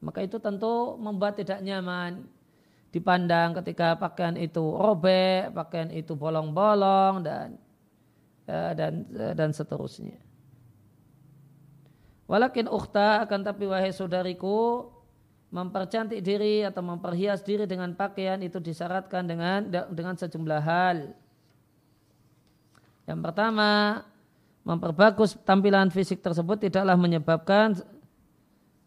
Maka 0.00 0.24
itu 0.24 0.40
tentu 0.40 0.96
membuat 0.96 1.36
tidak 1.36 1.60
nyaman 1.60 2.24
dipandang 2.88 3.52
ketika 3.60 4.00
pakaian 4.00 4.36
itu 4.36 4.60
robek, 4.60 5.52
pakaian 5.52 5.92
itu 5.92 6.16
bolong-bolong 6.16 7.20
dan 7.20 7.60
ya, 8.48 8.72
dan 8.72 9.04
dan 9.36 9.50
seterusnya. 9.52 10.27
Walakin 12.28 12.68
ukhta 12.68 13.24
akan 13.24 13.40
tapi 13.40 13.64
wahai 13.64 13.88
saudariku 13.88 14.92
mempercantik 15.48 16.20
diri 16.20 16.60
atau 16.60 16.84
memperhias 16.84 17.40
diri 17.40 17.64
dengan 17.64 17.96
pakaian 17.96 18.36
itu 18.44 18.60
disyaratkan 18.60 19.24
dengan 19.24 19.64
dengan 19.88 20.12
sejumlah 20.12 20.60
hal. 20.60 21.16
Yang 23.08 23.20
pertama, 23.24 24.04
memperbagus 24.60 25.40
tampilan 25.48 25.88
fisik 25.88 26.20
tersebut 26.20 26.68
tidaklah 26.68 27.00
menyebabkan 27.00 27.80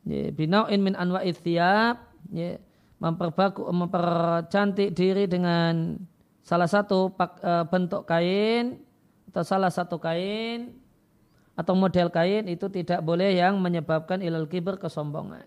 ya, 0.05 0.29
binauin 0.29 0.77
min 0.77 0.93
anwa'id 0.93 1.41
thiyab, 1.41 1.97
ya, 2.29 2.61
memperbagus 3.01 3.65
mempercantik 3.73 4.93
diri 4.93 5.25
dengan 5.25 5.97
salah 6.45 6.69
satu 6.69 7.09
e, 7.17 7.51
bentuk 7.73 8.05
kain 8.05 8.77
atau 9.33 9.41
salah 9.41 9.73
satu 9.73 9.97
kain 9.97 10.77
atau 11.55 11.73
model 11.75 12.07
kain 12.09 12.47
itu 12.47 12.67
tidak 12.71 13.03
boleh 13.03 13.35
yang 13.35 13.59
menyebabkan 13.59 14.23
ilal 14.23 14.47
kibir 14.47 14.79
kesombongan. 14.79 15.45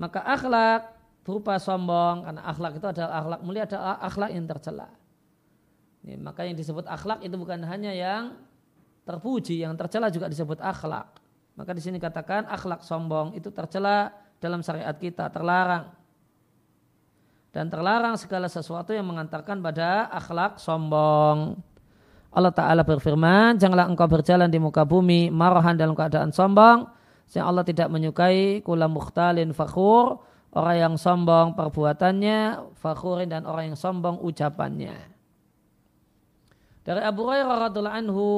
Maka 0.00 0.24
akhlak 0.24 0.96
berupa 1.20 1.60
sombong 1.60 2.24
karena 2.24 2.42
akhlak 2.48 2.72
itu 2.80 2.86
adalah 2.88 3.12
akhlak 3.20 3.40
mulia 3.44 3.62
adalah 3.68 4.00
akhlak 4.00 4.30
yang 4.32 4.46
tercela. 4.48 4.88
Ini, 6.00 6.16
maka 6.16 6.48
yang 6.48 6.56
disebut 6.56 6.88
akhlak 6.88 7.20
itu 7.20 7.36
bukan 7.36 7.60
hanya 7.68 7.92
yang 7.92 8.40
terpuji, 9.04 9.60
yang 9.60 9.76
tercela 9.76 10.08
juga 10.08 10.32
disebut 10.32 10.56
akhlak. 10.56 11.20
Maka 11.60 11.76
di 11.76 11.82
sini 11.84 12.00
katakan 12.00 12.48
akhlak 12.48 12.80
sombong 12.80 13.36
itu 13.36 13.52
tercela 13.52 14.08
dalam 14.40 14.64
syariat 14.64 14.96
kita, 14.96 15.28
terlarang. 15.28 15.92
Dan 17.52 17.68
terlarang 17.68 18.16
segala 18.16 18.48
sesuatu 18.48 18.96
yang 18.96 19.04
mengantarkan 19.04 19.60
pada 19.60 20.08
akhlak 20.08 20.56
sombong. 20.56 21.60
Allah 22.30 22.54
Ta'ala 22.54 22.86
berfirman, 22.86 23.58
janganlah 23.58 23.90
engkau 23.90 24.06
berjalan 24.06 24.46
di 24.46 24.62
muka 24.62 24.86
bumi 24.86 25.34
marahan 25.34 25.74
dalam 25.74 25.98
keadaan 25.98 26.30
sombong, 26.30 26.86
yang 27.34 27.46
Allah 27.46 27.66
tidak 27.66 27.90
menyukai 27.90 28.62
kula 28.62 28.86
mukhtalin 28.86 29.50
fakhur, 29.50 30.22
orang 30.54 30.76
yang 30.78 30.94
sombong 30.94 31.58
perbuatannya, 31.58 32.70
fakhurin 32.78 33.30
dan 33.30 33.46
orang 33.46 33.74
yang 33.74 33.78
sombong 33.78 34.18
ucapannya. 34.22 34.94
Dari 36.86 37.02
Abu 37.06 37.28
Hurairah 37.28 37.70
radhiallahu 37.70 37.98
anhu 38.02 38.28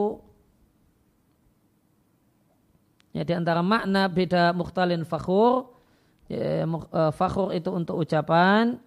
ya 3.15 3.23
di 3.23 3.33
antara 3.37 3.61
makna 3.61 4.09
beda 4.09 4.51
mukhtalin 4.57 5.05
fakhur 5.07 5.73
ya, 6.27 6.65
uh, 6.67 7.13
fakhur 7.13 7.53
itu 7.55 7.71
untuk 7.71 8.01
ucapan 8.03 8.81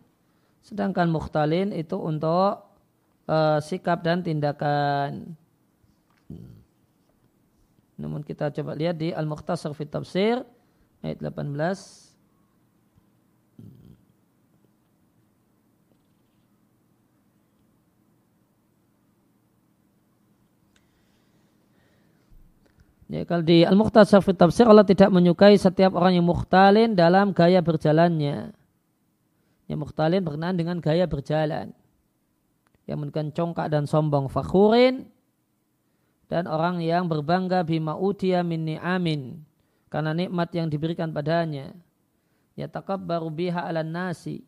sedangkan 0.66 1.08
mukhtalin 1.08 1.72
itu 1.72 1.96
untuk 1.96 2.75
uh, 3.30 3.60
sikap 3.62 4.02
dan 4.02 4.22
tindakan. 4.22 5.38
Namun 7.96 8.22
kita 8.28 8.52
coba 8.52 8.76
lihat 8.76 9.00
di 9.00 9.16
Al-Mukhtasar 9.16 9.72
fi 9.72 9.88
Tafsir 9.88 10.44
ayat 11.00 11.20
18. 11.24 12.04
Ya, 23.06 23.22
kalau 23.24 23.46
di 23.46 23.64
Al-Mukhtasar 23.64 24.20
fi 24.20 24.34
Tafsir 24.36 24.68
Allah 24.68 24.84
tidak 24.84 25.08
menyukai 25.14 25.56
setiap 25.56 25.96
orang 25.96 26.20
yang 26.20 26.28
mukhtalin 26.28 26.98
dalam 26.98 27.32
gaya 27.32 27.64
berjalannya. 27.64 28.52
Yang 29.72 29.80
mukhtalin 29.80 30.22
berkenaan 30.26 30.58
dengan 30.58 30.78
gaya 30.84 31.08
berjalan. 31.08 31.72
Yang 32.86 32.98
menunjukkan 33.02 33.30
congkak 33.34 33.68
dan 33.74 33.90
sombong 33.90 34.30
fakhurin 34.30 35.10
dan 36.26 36.50
orang 36.50 36.82
yang 36.82 37.06
berbangga 37.06 37.62
bima 37.62 37.94
utia 37.98 38.42
min 38.42 38.66
ni'amin 38.66 39.42
karena 39.90 40.14
nikmat 40.14 40.50
yang 40.54 40.70
diberikan 40.70 41.14
padanya. 41.14 41.74
Ya 42.58 42.66
takabbaru 42.70 43.30
biha 43.30 43.66
ala 43.66 43.86
nasi 43.86 44.42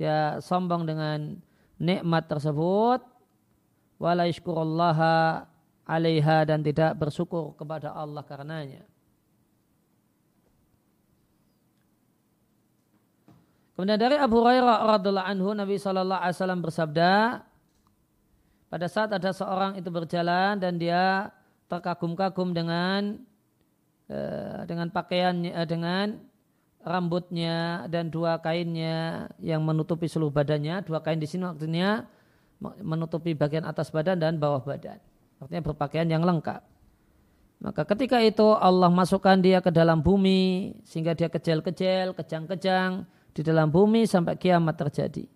dia 0.00 0.40
sombong 0.40 0.88
dengan 0.88 1.36
nikmat 1.76 2.24
tersebut. 2.24 3.04
Wala 4.00 4.24
yashkurullaha 4.32 5.44
alaiha 5.84 6.48
dan 6.48 6.64
tidak 6.64 6.96
bersyukur 6.96 7.52
kepada 7.52 7.92
Allah 7.92 8.24
karenanya. 8.24 8.88
Kemudian 13.76 14.00
dari 14.00 14.16
Abu 14.16 14.40
Hurairah 14.40 15.00
radhiallahu 15.00 15.28
anhu 15.28 15.56
Nabi 15.56 15.76
sallallahu 15.80 16.20
alaihi 16.20 16.36
wasallam 16.36 16.60
bersabda 16.60 17.12
pada 18.70 18.86
saat 18.86 19.10
ada 19.10 19.34
seorang 19.34 19.74
itu 19.74 19.90
berjalan 19.90 20.54
dan 20.62 20.78
dia 20.78 21.34
terkagum-kagum 21.66 22.54
dengan 22.54 23.18
uh, 24.06 24.62
dengan 24.62 24.88
pakaiannya 24.94 25.52
uh, 25.52 25.66
dengan 25.66 26.06
rambutnya 26.80 27.84
dan 27.90 28.08
dua 28.08 28.38
kainnya 28.38 29.28
yang 29.42 29.60
menutupi 29.66 30.06
seluruh 30.06 30.32
badannya. 30.32 30.86
Dua 30.86 31.02
kain 31.02 31.18
di 31.18 31.26
sini 31.26 31.50
artinya 31.50 32.06
menutupi 32.80 33.34
bagian 33.34 33.66
atas 33.66 33.90
badan 33.90 34.22
dan 34.22 34.38
bawah 34.38 34.62
badan. 34.62 35.02
Artinya 35.42 35.62
berpakaian 35.66 36.08
yang 36.08 36.22
lengkap. 36.22 36.62
Maka 37.60 37.84
ketika 37.84 38.24
itu 38.24 38.56
Allah 38.56 38.88
masukkan 38.88 39.36
dia 39.36 39.60
ke 39.60 39.68
dalam 39.68 40.00
bumi 40.00 40.72
sehingga 40.88 41.12
dia 41.12 41.28
kecil-kecil, 41.28 42.16
kejang-kejang 42.16 43.04
di 43.36 43.40
dalam 43.44 43.68
bumi 43.68 44.08
sampai 44.08 44.40
kiamat 44.40 44.80
terjadi. 44.80 45.28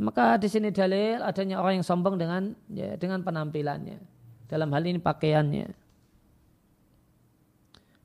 Maka 0.00 0.40
di 0.40 0.48
sini 0.48 0.72
dalil 0.72 1.20
adanya 1.20 1.60
orang 1.60 1.80
yang 1.80 1.86
sombong 1.86 2.16
dengan 2.16 2.56
ya, 2.72 2.96
dengan 2.96 3.20
penampilannya. 3.20 4.00
Dalam 4.48 4.72
hal 4.72 4.82
ini 4.88 4.98
pakaiannya. 4.98 5.68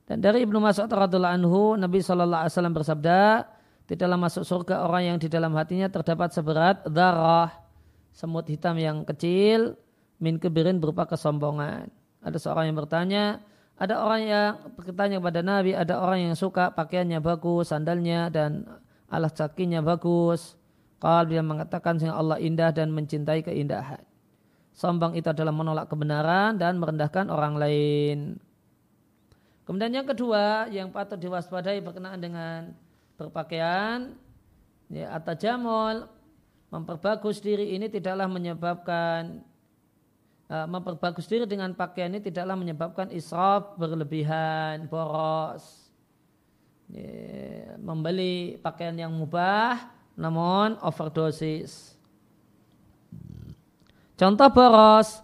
Dan 0.05 0.21
dari 0.21 0.45
Ibnu 0.45 0.61
Mas'ud 0.61 0.91
radhiallahu 0.91 1.35
anhu 1.41 1.61
Nabi 1.79 2.03
sallallahu 2.03 2.45
alaihi 2.45 2.53
wasallam 2.53 2.75
bersabda, 2.77 3.21
tidaklah 3.89 4.19
masuk 4.21 4.43
surga 4.45 4.85
orang 4.85 5.15
yang 5.15 5.17
di 5.17 5.25
dalam 5.31 5.55
hatinya 5.57 5.89
terdapat 5.89 6.29
seberat 6.35 6.85
darah 6.85 7.49
semut 8.13 8.45
hitam 8.45 8.77
yang 8.77 9.01
kecil 9.01 9.79
min 10.21 10.37
kebirin 10.37 10.77
berupa 10.77 11.09
kesombongan. 11.09 11.89
Ada 12.21 12.37
seorang 12.37 12.69
yang 12.69 12.77
bertanya, 12.77 13.23
ada 13.75 14.03
orang 14.03 14.21
yang 14.23 14.49
bertanya 14.77 15.15
kepada 15.19 15.41
Nabi, 15.41 15.71
ada 15.73 15.99
orang 15.99 16.31
yang 16.31 16.35
suka 16.37 16.71
pakaiannya 16.75 17.19
bagus, 17.23 17.73
sandalnya 17.73 18.29
dan 18.29 18.67
alas 19.09 19.33
kakinya 19.33 19.81
bagus. 19.81 20.59
Qal 21.05 21.29
dia 21.29 21.45
mengatakan 21.45 22.01
sehingga 22.01 22.17
Allah 22.17 22.41
indah 22.41 22.73
dan 22.73 22.89
mencintai 22.89 23.45
keindahan. 23.45 24.01
Sombong 24.73 25.13
itu 25.13 25.29
adalah 25.29 25.53
menolak 25.53 25.85
kebenaran 25.85 26.57
dan 26.57 26.81
merendahkan 26.81 27.29
orang 27.29 27.61
lain. 27.61 28.41
Kemudian 29.69 29.93
yang 30.01 30.09
kedua 30.09 30.65
yang 30.73 30.89
patut 30.89 31.21
diwaspadai 31.21 31.77
berkenaan 31.85 32.17
dengan 32.17 32.73
berpakaian 33.21 34.17
ya, 34.89 35.13
atau 35.13 35.37
jamol 35.37 36.09
memperbagus 36.73 37.37
diri 37.37 37.77
ini 37.77 37.85
tidaklah 37.85 38.25
menyebabkan 38.25 39.45
uh, 40.49 40.65
memperbagus 40.65 41.29
diri 41.29 41.45
dengan 41.45 41.77
pakaian 41.77 42.09
ini 42.17 42.25
tidaklah 42.25 42.57
menyebabkan 42.57 43.13
israf 43.13 43.77
berlebihan 43.77 44.89
boros 44.89 45.93
ya, 46.89 47.77
membeli 47.77 48.57
pakaian 48.57 48.97
yang 48.97 49.13
mubah 49.13 49.94
namun 50.15 50.79
overdosis. 50.79 51.95
Contoh 54.15 54.47
boros, 54.47 55.19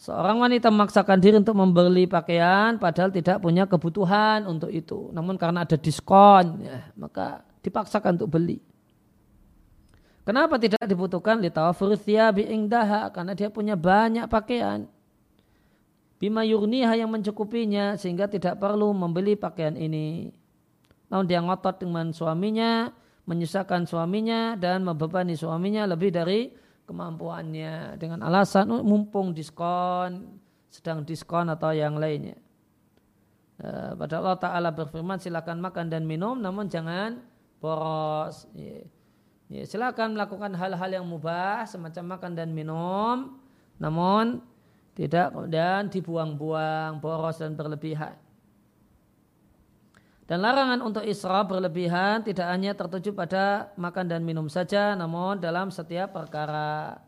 seorang 0.00 0.40
wanita 0.40 0.72
memaksakan 0.72 1.20
diri 1.20 1.36
untuk 1.36 1.52
membeli 1.52 2.08
pakaian 2.08 2.80
padahal 2.80 3.12
tidak 3.12 3.44
punya 3.44 3.68
kebutuhan 3.68 4.48
untuk 4.48 4.72
itu. 4.72 5.12
Namun 5.12 5.36
karena 5.36 5.68
ada 5.68 5.76
diskon, 5.76 6.64
ya, 6.64 6.88
maka 6.96 7.44
dipaksakan 7.60 8.16
untuk 8.16 8.32
beli. 8.32 8.58
Kenapa 10.26 10.58
tidak 10.58 10.82
dibutuhkan 10.82 11.38
litawafur 11.38 11.94
thiyabi 11.94 12.50
ingdaha? 12.50 13.12
Karena 13.14 13.30
dia 13.36 13.46
punya 13.46 13.78
banyak 13.78 14.26
pakaian. 14.26 14.90
Bima 16.16 16.42
yurniha 16.42 16.96
yang 16.96 17.12
mencukupinya 17.12 17.94
sehingga 18.00 18.26
tidak 18.26 18.58
perlu 18.58 18.90
membeli 18.96 19.36
pakaian 19.36 19.76
ini. 19.76 20.32
Namun 21.06 21.28
dia 21.28 21.38
ngotot 21.38 21.78
dengan 21.78 22.10
suaminya, 22.10 22.90
menyusahkan 23.26 23.84
suaminya 23.84 24.54
dan 24.54 24.86
membebani 24.86 25.34
suaminya 25.34 25.84
lebih 25.84 26.14
dari 26.14 26.50
kemampuannya 26.86 27.98
dengan 27.98 28.22
alasan 28.22 28.70
oh, 28.70 28.82
mumpung 28.86 29.34
diskon, 29.34 30.38
sedang 30.70 31.02
diskon 31.02 31.50
atau 31.50 31.74
yang 31.74 31.98
lainnya. 31.98 32.38
uh, 33.60 33.98
pada 33.98 34.22
Allah 34.22 34.38
Ta'ala 34.38 34.70
berfirman 34.70 35.18
silakan 35.18 35.58
makan 35.58 35.90
dan 35.90 36.06
minum 36.06 36.38
namun 36.38 36.70
jangan 36.70 37.18
boros. 37.58 38.46
Ya. 38.54 38.86
Ya, 39.46 39.62
silakan 39.62 40.18
melakukan 40.18 40.58
hal-hal 40.58 40.90
yang 40.90 41.06
mubah 41.06 41.70
semacam 41.70 42.18
makan 42.18 42.34
dan 42.34 42.50
minum 42.50 43.38
namun 43.78 44.42
tidak 44.98 45.30
dan 45.52 45.86
dibuang-buang 45.86 46.98
boros 46.98 47.38
dan 47.38 47.54
berlebihan. 47.54 48.16
Dan 50.26 50.42
larangan 50.42 50.82
untuk 50.82 51.06
isra 51.06 51.46
berlebihan 51.46 52.26
tidak 52.26 52.50
hanya 52.50 52.74
tertuju 52.74 53.14
pada 53.14 53.70
makan 53.78 54.10
dan 54.10 54.26
minum 54.26 54.50
saja, 54.50 54.98
namun 54.98 55.38
dalam 55.38 55.70
setiap 55.70 56.10
perkara. 56.10 56.98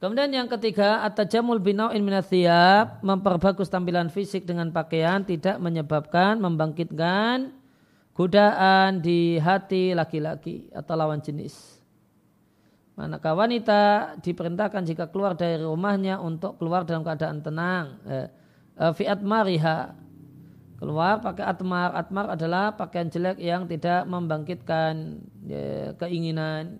Kemudian 0.00 0.32
yang 0.32 0.48
ketiga, 0.48 1.04
at-tajamul 1.04 1.60
binau'in 1.60 2.00
minathiyab, 2.00 3.04
memperbagus 3.04 3.68
tampilan 3.68 4.08
fisik 4.08 4.48
dengan 4.48 4.72
pakaian 4.72 5.26
tidak 5.26 5.60
menyebabkan 5.60 6.40
membangkitkan 6.40 7.52
godaan 8.14 9.04
di 9.04 9.36
hati 9.42 9.92
laki-laki 9.92 10.70
atau 10.72 10.94
lawan 10.96 11.20
jenis. 11.20 11.82
Manakah 12.94 13.34
wanita 13.34 13.82
diperintahkan 14.22 14.82
jika 14.86 15.06
keluar 15.10 15.34
dari 15.38 15.62
rumahnya 15.62 16.18
untuk 16.18 16.58
keluar 16.58 16.82
dalam 16.82 17.06
keadaan 17.06 17.38
tenang. 17.42 17.98
Eh, 18.06 18.26
fiat 18.78 19.20
mariha. 19.22 19.94
Keluar 20.78 21.18
pakai 21.18 21.42
atmar. 21.42 21.90
Atmar 21.98 22.38
adalah 22.38 22.70
pakaian 22.70 23.10
jelek 23.10 23.42
yang 23.42 23.66
tidak 23.66 24.06
membangkitkan 24.06 25.18
ya, 25.42 25.90
keinginan. 25.98 26.78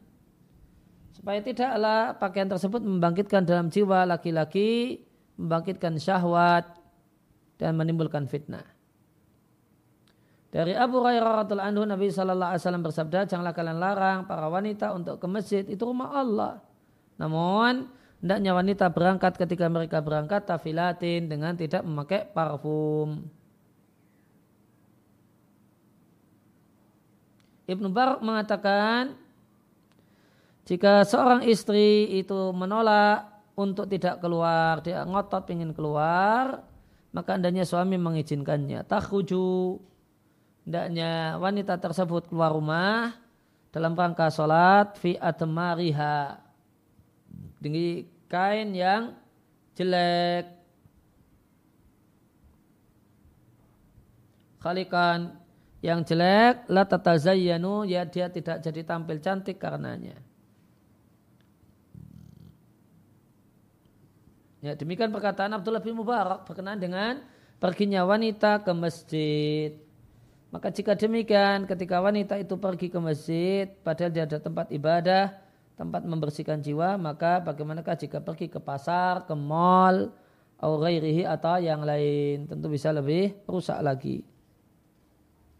Supaya 1.10 1.42
tidaklah 1.42 2.14
pakaian 2.14 2.46
tersebut 2.46 2.78
membangkitkan 2.78 3.42
dalam 3.42 3.66
jiwa 3.74 4.06
laki-laki, 4.06 5.02
membangkitkan 5.34 5.98
syahwat, 5.98 6.78
dan 7.58 7.74
menimbulkan 7.74 8.30
fitnah. 8.30 8.62
Dari 10.48 10.78
Abu 10.78 11.02
Hurairah 11.02 11.44
radhiallahu 11.44 11.68
anhu 11.74 11.84
Nabi 11.84 12.08
sallallahu 12.08 12.50
alaihi 12.54 12.62
wasallam 12.62 12.86
bersabda, 12.86 13.26
"Janganlah 13.26 13.52
kalian 13.52 13.78
larang 13.82 14.18
para 14.24 14.46
wanita 14.46 14.94
untuk 14.94 15.18
ke 15.18 15.26
masjid, 15.26 15.66
itu 15.66 15.82
rumah 15.82 16.14
Allah." 16.14 16.62
Namun, 17.18 17.90
hendaknya 18.18 18.52
wanita 18.54 18.86
berangkat 18.90 19.38
ketika 19.38 19.70
mereka 19.70 20.02
berangkat 20.02 20.46
tafilatin 20.46 21.30
dengan 21.30 21.54
tidak 21.54 21.82
memakai 21.86 22.26
parfum. 22.26 23.26
Ibnu 27.68 27.92
Bar 27.92 28.24
mengatakan 28.24 29.12
jika 30.64 31.04
seorang 31.04 31.44
istri 31.44 32.08
itu 32.16 32.52
menolak 32.56 33.28
untuk 33.56 33.88
tidak 33.88 34.20
keluar, 34.20 34.80
dia 34.80 35.04
ngotot 35.04 35.44
ingin 35.52 35.76
keluar, 35.76 36.64
maka 37.12 37.36
hendaknya 37.36 37.68
suami 37.68 38.00
mengizinkannya. 38.00 38.84
Takhuju 38.88 39.76
hendaknya 40.64 41.36
wanita 41.40 41.76
tersebut 41.76 42.28
keluar 42.28 42.56
rumah 42.56 43.16
dalam 43.68 43.92
rangka 43.92 44.32
sholat 44.32 44.96
fi 44.96 45.16
admariha 45.20 46.47
tinggi 47.58 48.06
kain 48.30 48.74
yang 48.74 49.18
jelek 49.74 50.46
khalikan 54.58 55.38
yang 55.82 56.02
jelek 56.02 56.66
la 56.66 56.82
tatazayyanu 56.82 57.86
ya 57.86 58.02
dia 58.06 58.26
tidak 58.30 58.58
jadi 58.62 58.80
tampil 58.82 59.22
cantik 59.22 59.58
karenanya 59.62 60.18
Ya, 64.58 64.74
demikian 64.74 65.14
perkataan 65.14 65.54
Abdullah 65.54 65.78
bin 65.78 65.94
Mubarak 65.94 66.42
berkenaan 66.42 66.82
dengan 66.82 67.22
perginya 67.62 68.02
wanita 68.02 68.66
ke 68.66 68.72
masjid. 68.74 69.70
Maka 70.50 70.74
jika 70.74 70.98
demikian 70.98 71.62
ketika 71.68 72.02
wanita 72.02 72.34
itu 72.42 72.58
pergi 72.58 72.90
ke 72.90 72.98
masjid 72.98 73.70
padahal 73.86 74.10
dia 74.10 74.26
ada 74.26 74.42
tempat 74.42 74.66
ibadah, 74.74 75.30
tempat 75.78 76.02
membersihkan 76.02 76.58
jiwa, 76.58 76.98
maka 76.98 77.38
bagaimanakah 77.38 77.94
jika 77.94 78.18
pergi 78.18 78.50
ke 78.50 78.58
pasar, 78.58 79.24
ke 79.30 79.34
mall, 79.38 80.10
atau 80.58 81.54
yang 81.62 81.86
lain 81.86 82.50
tentu 82.50 82.66
bisa 82.66 82.90
lebih 82.90 83.38
rusak 83.46 83.78
lagi. 83.78 84.26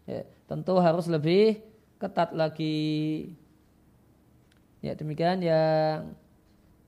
Ya, 0.03 0.27
tentu 0.51 0.75
harus 0.83 1.07
lebih 1.07 1.63
ketat 2.03 2.35
lagi. 2.35 3.31
Ya 4.83 4.95
demikian 4.95 5.39
yang 5.39 6.15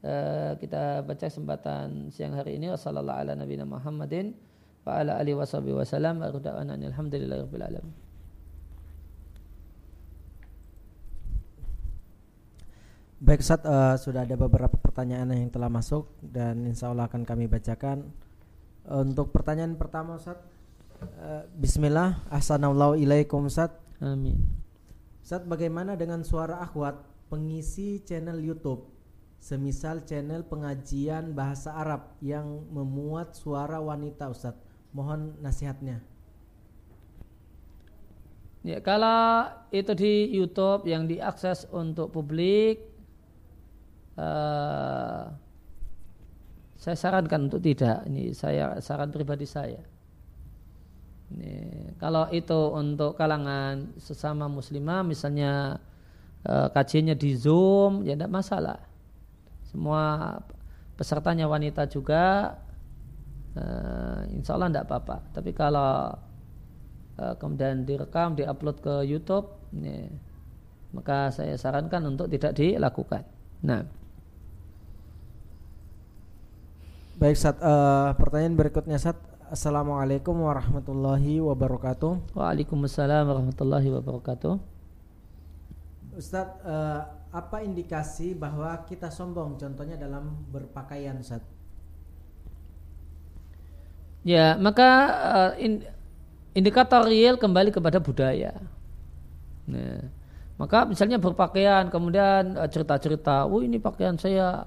uh, 0.03 0.59
kita 0.59 1.07
baca 1.07 1.25
kesempatan 1.31 2.11
siang 2.11 2.35
hari 2.35 2.59
ini. 2.59 2.67
Wassalamualaikum 2.67 3.39
warahmatullahi 3.39 3.63
wabarakatuh 3.63 4.51
wa 4.81 4.97
ala 4.97 5.21
alihi 5.21 5.37
wasallam 5.37 6.25
alhamdulillahirabbil 6.25 7.61
alamin 7.61 8.10
Baik 13.21 13.45
Ustaz, 13.45 13.61
uh, 13.69 13.93
sudah 14.01 14.25
ada 14.25 14.33
beberapa 14.33 14.73
pertanyaan 14.81 15.29
yang 15.29 15.53
telah 15.53 15.69
masuk 15.69 16.09
dan 16.25 16.65
insya 16.65 16.89
Allah 16.89 17.05
akan 17.05 17.21
kami 17.21 17.45
bacakan. 17.45 18.09
Uh, 18.81 19.05
untuk 19.05 19.29
pertanyaan 19.29 19.77
pertama 19.77 20.17
Ustaz, 20.17 20.41
uh, 21.21 21.45
Bismillah, 21.53 22.25
Assalamualaikum 22.33 23.45
Ustaz. 23.45 23.77
Amin. 24.01 24.41
Ustaz, 25.21 25.45
bagaimana 25.45 25.93
dengan 25.93 26.25
suara 26.25 26.65
akhwat 26.65 26.97
pengisi 27.29 28.01
channel 28.01 28.41
YouTube 28.41 28.89
semisal 29.37 30.01
channel 30.01 30.41
pengajian 30.41 31.37
bahasa 31.37 31.77
Arab 31.77 32.17
yang 32.25 32.65
memuat 32.73 33.37
suara 33.37 33.77
wanita 33.77 34.33
Ustaz? 34.33 34.57
Mohon 34.97 35.37
nasihatnya. 35.45 36.01
Ya, 38.65 38.81
kalau 38.81 39.45
itu 39.69 39.93
di 39.93 40.13
YouTube 40.33 40.89
yang 40.89 41.05
diakses 41.05 41.69
untuk 41.69 42.09
publik, 42.09 42.90
uh, 44.19 45.23
saya 46.81 46.97
sarankan 46.97 47.45
untuk 47.45 47.61
tidak. 47.61 48.09
Ini 48.09 48.33
saya 48.33 48.81
saran 48.81 49.13
pribadi 49.13 49.45
saya. 49.45 49.85
Ini, 51.29 51.53
kalau 52.01 52.25
itu 52.33 52.57
untuk 52.73 53.13
kalangan 53.21 53.93
sesama 54.01 54.49
muslimah, 54.49 55.05
misalnya 55.05 55.77
uh, 56.41 56.67
kajiannya 56.73 57.13
di 57.13 57.37
Zoom, 57.37 58.01
ya 58.01 58.17
tidak 58.17 58.33
masalah. 58.33 58.81
Semua 59.69 60.35
pesertanya 60.97 61.45
wanita 61.45 61.85
juga 61.85 62.57
uh, 63.53 64.25
insya 64.33 64.57
Allah 64.57 64.73
tidak 64.73 64.85
apa-apa. 64.89 65.17
Tapi 65.37 65.53
kalau 65.53 66.17
uh, 67.21 67.33
kemudian 67.37 67.85
direkam, 67.85 68.33
diupload 68.33 68.81
ke 68.81 69.05
YouTube, 69.05 69.53
ini, 69.77 70.09
maka 70.97 71.29
saya 71.29 71.53
sarankan 71.61 72.09
untuk 72.09 72.25
tidak 72.25 72.57
dilakukan. 72.57 73.21
Nah. 73.61 74.00
Baik, 77.19 77.35
Sat. 77.35 77.59
Uh, 77.59 78.15
pertanyaan 78.15 78.55
berikutnya, 78.55 78.95
Sat. 78.95 79.19
Assalamualaikum 79.51 80.31
warahmatullahi 80.47 81.43
wabarakatuh. 81.43 82.39
Waalaikumsalam 82.39 83.27
warahmatullahi 83.27 83.91
wabarakatuh. 83.91 84.55
Ustadz, 86.15 86.63
uh, 86.63 87.03
apa 87.35 87.59
indikasi 87.67 88.31
bahwa 88.31 88.71
kita 88.87 89.11
sombong? 89.11 89.59
Contohnya 89.59 89.99
dalam 89.99 90.39
berpakaian, 90.55 91.19
Ustadz. 91.19 91.43
Ya, 94.23 94.55
maka 94.55 94.89
uh, 95.11 95.51
in, 95.59 95.83
indikator 96.55 97.03
real 97.03 97.35
kembali 97.35 97.75
kepada 97.75 97.99
budaya. 97.99 98.55
Nah, 99.67 100.07
maka 100.55 100.87
misalnya 100.87 101.19
berpakaian, 101.19 101.91
kemudian 101.91 102.55
uh, 102.55 102.71
cerita-cerita, 102.71 103.51
oh 103.51 103.59
ini 103.59 103.83
pakaian 103.83 104.15
saya 104.15 104.63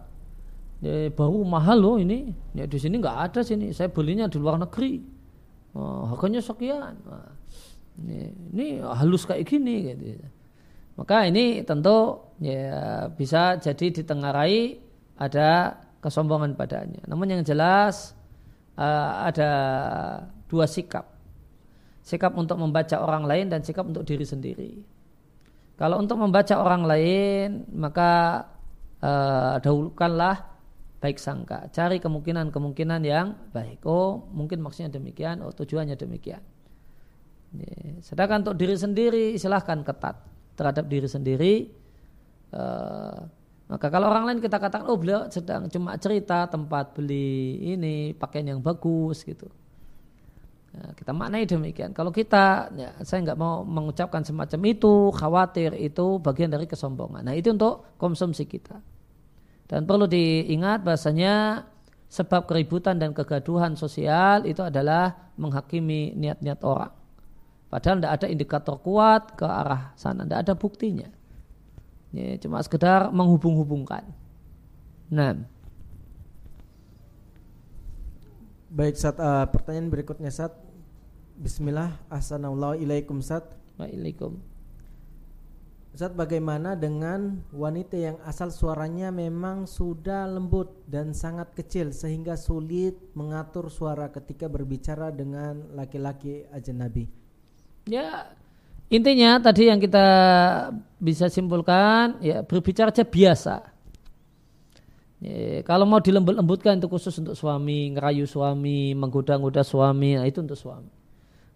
ya, 0.85 1.09
baru 1.09 1.41
mahal 1.49 1.81
loh 1.81 1.97
ini, 1.97 2.29
ya 2.53 2.69
di 2.69 2.77
sini 2.77 3.01
nggak 3.01 3.19
ada 3.33 3.41
sini, 3.41 3.73
saya 3.73 3.89
belinya 3.89 4.29
di 4.29 4.37
luar 4.37 4.61
negeri, 4.61 5.01
oh, 5.73 6.13
harganya 6.13 6.45
sekian, 6.45 6.93
nah, 7.09 7.33
ini, 8.05 8.29
ini 8.53 8.67
halus 8.85 9.25
kayak 9.25 9.49
gini, 9.49 9.97
gitu. 9.97 10.21
Maka 10.95 11.27
ini 11.27 11.67
tentu 11.67 12.23
ya 12.39 13.11
bisa 13.11 13.59
jadi 13.59 13.91
ditengarai 13.91 14.79
ada 15.19 15.81
kesombongan 15.99 16.55
padanya. 16.55 17.03
Namun 17.11 17.35
yang 17.35 17.43
jelas 17.43 18.15
uh, 18.79 19.27
ada 19.27 19.51
dua 20.47 20.71
sikap. 20.71 21.11
Sikap 22.05 22.37
untuk 22.39 22.63
membaca 22.63 23.01
orang 23.03 23.27
lain 23.27 23.51
dan 23.51 23.67
sikap 23.67 23.89
untuk 23.91 24.07
diri 24.07 24.23
sendiri. 24.23 24.73
Kalau 25.75 25.99
untuk 25.99 26.15
membaca 26.21 26.55
orang 26.63 26.87
lain, 26.87 27.67
maka 27.75 28.45
uh, 29.03 29.59
dahulukanlah 29.59 30.54
baik 31.05 31.21
sangka. 31.21 31.69
Cari 31.69 32.01
kemungkinan-kemungkinan 32.01 33.01
yang 33.05 33.37
baik. 33.53 33.85
Oh, 33.85 34.25
mungkin 34.33 34.65
maksudnya 34.65 34.89
demikian. 34.97 35.45
Oh, 35.45 35.53
tujuannya 35.53 36.01
demikian. 36.01 36.41
Sedangkan 38.01 38.41
untuk 38.41 38.57
diri 38.57 38.73
sendiri, 38.81 39.37
silahkan 39.37 39.85
ketat 39.85 40.17
terhadap 40.57 40.89
diri 40.89 41.05
sendiri. 41.05 41.55
Uh, 42.49 43.29
Maka 43.65 43.89
kalau 43.89 44.13
orang 44.13 44.29
lain 44.29 44.41
kita 44.45 44.61
katakan, 44.61 44.85
oh 44.93 45.01
beliau 45.01 45.25
sedang 45.33 45.73
cuma 45.73 45.97
cerita 45.97 46.45
tempat 46.45 46.93
beli 46.93 47.57
ini 47.65 48.13
pakaian 48.13 48.53
yang 48.53 48.61
bagus 48.61 49.25
gitu. 49.25 49.49
Ya, 50.77 50.93
kita 50.93 51.17
maknai 51.17 51.49
demikian. 51.49 51.97
Kalau 51.97 52.13
kita, 52.13 52.69
ya, 52.77 52.93
saya 53.01 53.25
nggak 53.25 53.41
mau 53.41 53.65
mengucapkan 53.65 54.21
semacam 54.21 54.61
itu, 54.69 55.09
khawatir 55.17 55.73
itu 55.81 56.21
bagian 56.21 56.53
dari 56.53 56.69
kesombongan. 56.69 57.25
Nah 57.25 57.33
itu 57.33 57.57
untuk 57.57 57.97
konsumsi 57.97 58.45
kita. 58.45 58.85
Dan 59.65 59.89
perlu 59.89 60.05
diingat 60.05 60.85
bahasanya 60.85 61.65
sebab 62.09 62.47
keributan 62.47 63.01
dan 63.01 63.11
kegaduhan 63.17 63.75
sosial 63.75 64.45
itu 64.47 64.61
adalah 64.63 65.33
menghakimi 65.35 66.15
niat-niat 66.15 66.61
orang. 66.63 66.93
Padahal 67.73 67.99
tidak 67.99 68.13
ada 68.15 68.27
indikator 68.31 68.77
kuat 68.79 69.35
ke 69.35 69.43
arah 69.43 69.91
sana, 69.99 70.23
tidak 70.23 70.47
ada 70.47 70.55
buktinya. 70.55 71.11
Ya, 72.15 72.39
cuma 72.39 72.63
sekedar 72.63 73.11
menghubung-hubungkan. 73.11 74.07
Nah. 75.11 75.43
Baik, 78.71 78.95
saat 78.95 79.19
uh, 79.19 79.43
eh, 79.43 79.47
pertanyaan 79.51 79.91
berikutnya 79.91 80.31
saat 80.31 80.55
Bismillah, 81.35 81.99
Assalamualaikum 82.07 83.19
saat. 83.19 83.43
Waalaikum. 83.75 84.54
Ustaz 85.95 86.11
bagaimana 86.11 86.75
dengan 86.75 87.39
wanita 87.55 87.95
yang 87.95 88.19
asal 88.27 88.51
suaranya 88.51 89.15
memang 89.15 89.63
sudah 89.63 90.27
lembut 90.27 90.83
dan 90.91 91.15
sangat 91.15 91.55
kecil 91.55 91.95
sehingga 91.95 92.35
sulit 92.35 92.99
mengatur 93.15 93.71
suara 93.71 94.11
ketika 94.11 94.51
berbicara 94.51 95.15
dengan 95.15 95.71
laki-laki 95.71 96.51
ajnabi? 96.51 97.07
Ya, 97.87 98.35
Intinya 98.93 99.41
tadi 99.41 99.71
yang 99.71 99.81
kita 99.81 100.07
bisa 101.01 101.27
simpulkan 101.33 102.21
ya 102.21 102.47
berbicara 102.47 102.93
aja 102.93 103.03
biasa. 103.03 103.57
Ya, 105.25 105.65
kalau 105.67 105.89
mau 105.89 105.99
dilembut-lembutkan 105.99 106.77
itu 106.79 106.87
khusus 106.87 107.17
untuk 107.17 107.33
suami, 107.33 107.91
ngerayu 107.97 108.29
suami, 108.29 108.93
menggoda-goda 108.93 109.65
suami, 109.65 110.21
nah 110.21 110.29
itu 110.29 110.45
untuk 110.45 110.55
suami. 110.59 110.91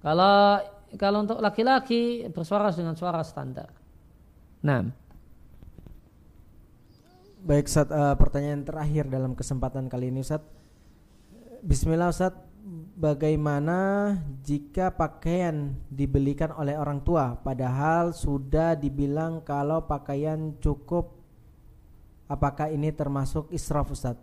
Kalau 0.00 0.62
kalau 0.96 1.18
untuk 1.22 1.38
laki-laki 1.38 2.26
bersuara 2.32 2.72
dengan 2.74 2.96
suara 2.96 3.20
standar. 3.20 3.77
Nah. 4.62 4.90
Baik, 7.38 7.70
saat 7.70 7.88
uh, 7.94 8.12
eh, 8.12 8.14
pertanyaan 8.18 8.66
terakhir 8.66 9.06
dalam 9.06 9.32
kesempatan 9.38 9.86
kali 9.86 10.10
ini, 10.10 10.20
Ustaz. 10.20 10.42
Bismillah, 11.62 12.10
Ustaz 12.10 12.34
bagaimana 12.98 14.12
jika 14.44 14.92
pakaian 14.92 15.72
dibelikan 15.88 16.52
oleh 16.52 16.76
orang 16.76 17.00
tua 17.00 17.38
padahal 17.40 18.12
sudah 18.12 18.76
dibilang 18.76 19.40
kalau 19.40 19.86
pakaian 19.86 20.52
cukup 20.60 21.16
apakah 22.28 22.68
ini 22.68 22.92
termasuk 22.92 23.48
israf 23.54 23.88
Ustaz? 23.88 24.18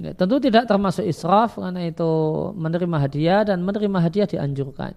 Ya, 0.00 0.12
tentu 0.16 0.40
tidak 0.40 0.68
termasuk 0.68 1.04
israf 1.04 1.56
karena 1.56 1.84
itu 1.84 2.12
menerima 2.56 2.96
hadiah 2.96 3.40
dan 3.44 3.60
menerima 3.60 3.98
hadiah 4.00 4.28
dianjurkan. 4.28 4.96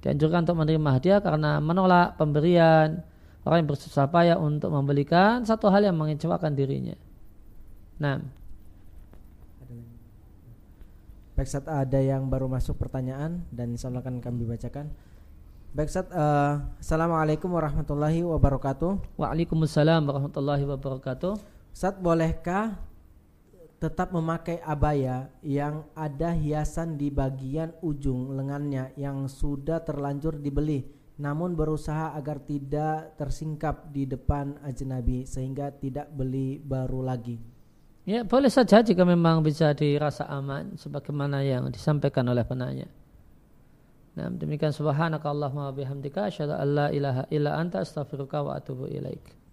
Dianjurkan 0.00 0.48
untuk 0.48 0.58
menerima 0.64 0.90
hadiah 0.96 1.20
karena 1.20 1.60
menolak 1.60 2.16
pemberian 2.20 3.04
orang 3.44 3.64
yang 3.64 3.70
bersusah 3.70 4.08
payah 4.08 4.36
untuk 4.40 4.72
membelikan 4.72 5.44
satu 5.44 5.68
hal 5.68 5.84
yang 5.84 5.96
mengecewakan 5.96 6.56
dirinya. 6.56 6.96
Nah, 8.00 8.18
Baik 11.34 11.50
saat 11.50 11.66
ada 11.66 11.98
yang 11.98 12.30
baru 12.30 12.46
masuk 12.46 12.78
pertanyaan 12.78 13.42
dan 13.50 13.74
insya 13.74 13.90
Allah 13.90 14.06
akan 14.06 14.22
kami 14.22 14.46
bacakan. 14.46 14.86
Baik 15.74 15.90
saat 15.90 16.06
uh, 16.14 16.62
Assalamualaikum 16.78 17.50
warahmatullahi 17.50 18.22
wabarakatuh. 18.22 19.18
Waalaikumsalam 19.18 20.06
warahmatullahi 20.06 20.62
wabarakatuh. 20.62 21.34
Saat 21.74 21.98
bolehkah 21.98 22.78
tetap 23.82 24.14
memakai 24.14 24.62
abaya 24.62 25.26
yang 25.42 25.82
ada 25.98 26.30
hiasan 26.30 26.94
di 26.94 27.10
bagian 27.10 27.74
ujung 27.82 28.38
lengannya 28.38 28.94
yang 28.94 29.26
sudah 29.26 29.82
terlanjur 29.82 30.38
dibeli 30.38 30.86
namun 31.14 31.54
berusaha 31.54 32.14
agar 32.18 32.42
tidak 32.42 33.14
tersingkap 33.14 33.94
di 33.94 34.06
depan 34.10 34.58
ajnabi 34.66 35.22
sehingga 35.22 35.70
tidak 35.70 36.10
beli 36.10 36.58
baru 36.58 37.06
lagi. 37.06 37.38
Ya 38.04 38.26
boleh 38.26 38.52
saja 38.52 38.84
jika 38.84 39.06
memang 39.06 39.40
bisa 39.40 39.72
dirasa 39.72 40.26
aman 40.28 40.76
sebagaimana 40.76 41.40
yang 41.40 41.70
disampaikan 41.70 42.26
oleh 42.28 42.44
penanya. 42.44 42.90
Nah, 44.14 44.30
demikian 44.30 44.70
subhanakallahumma 44.70 45.74
bihamdika 45.74 46.30
asyhadu 46.30 46.54
an 46.54 46.68
la 46.70 46.86
ilaha 46.94 47.22
illa 47.34 47.58
anta 47.58 47.82
astaghfiruka 47.82 48.46
wa 48.46 48.54
atubu 48.54 48.86
ilaik. 48.86 49.43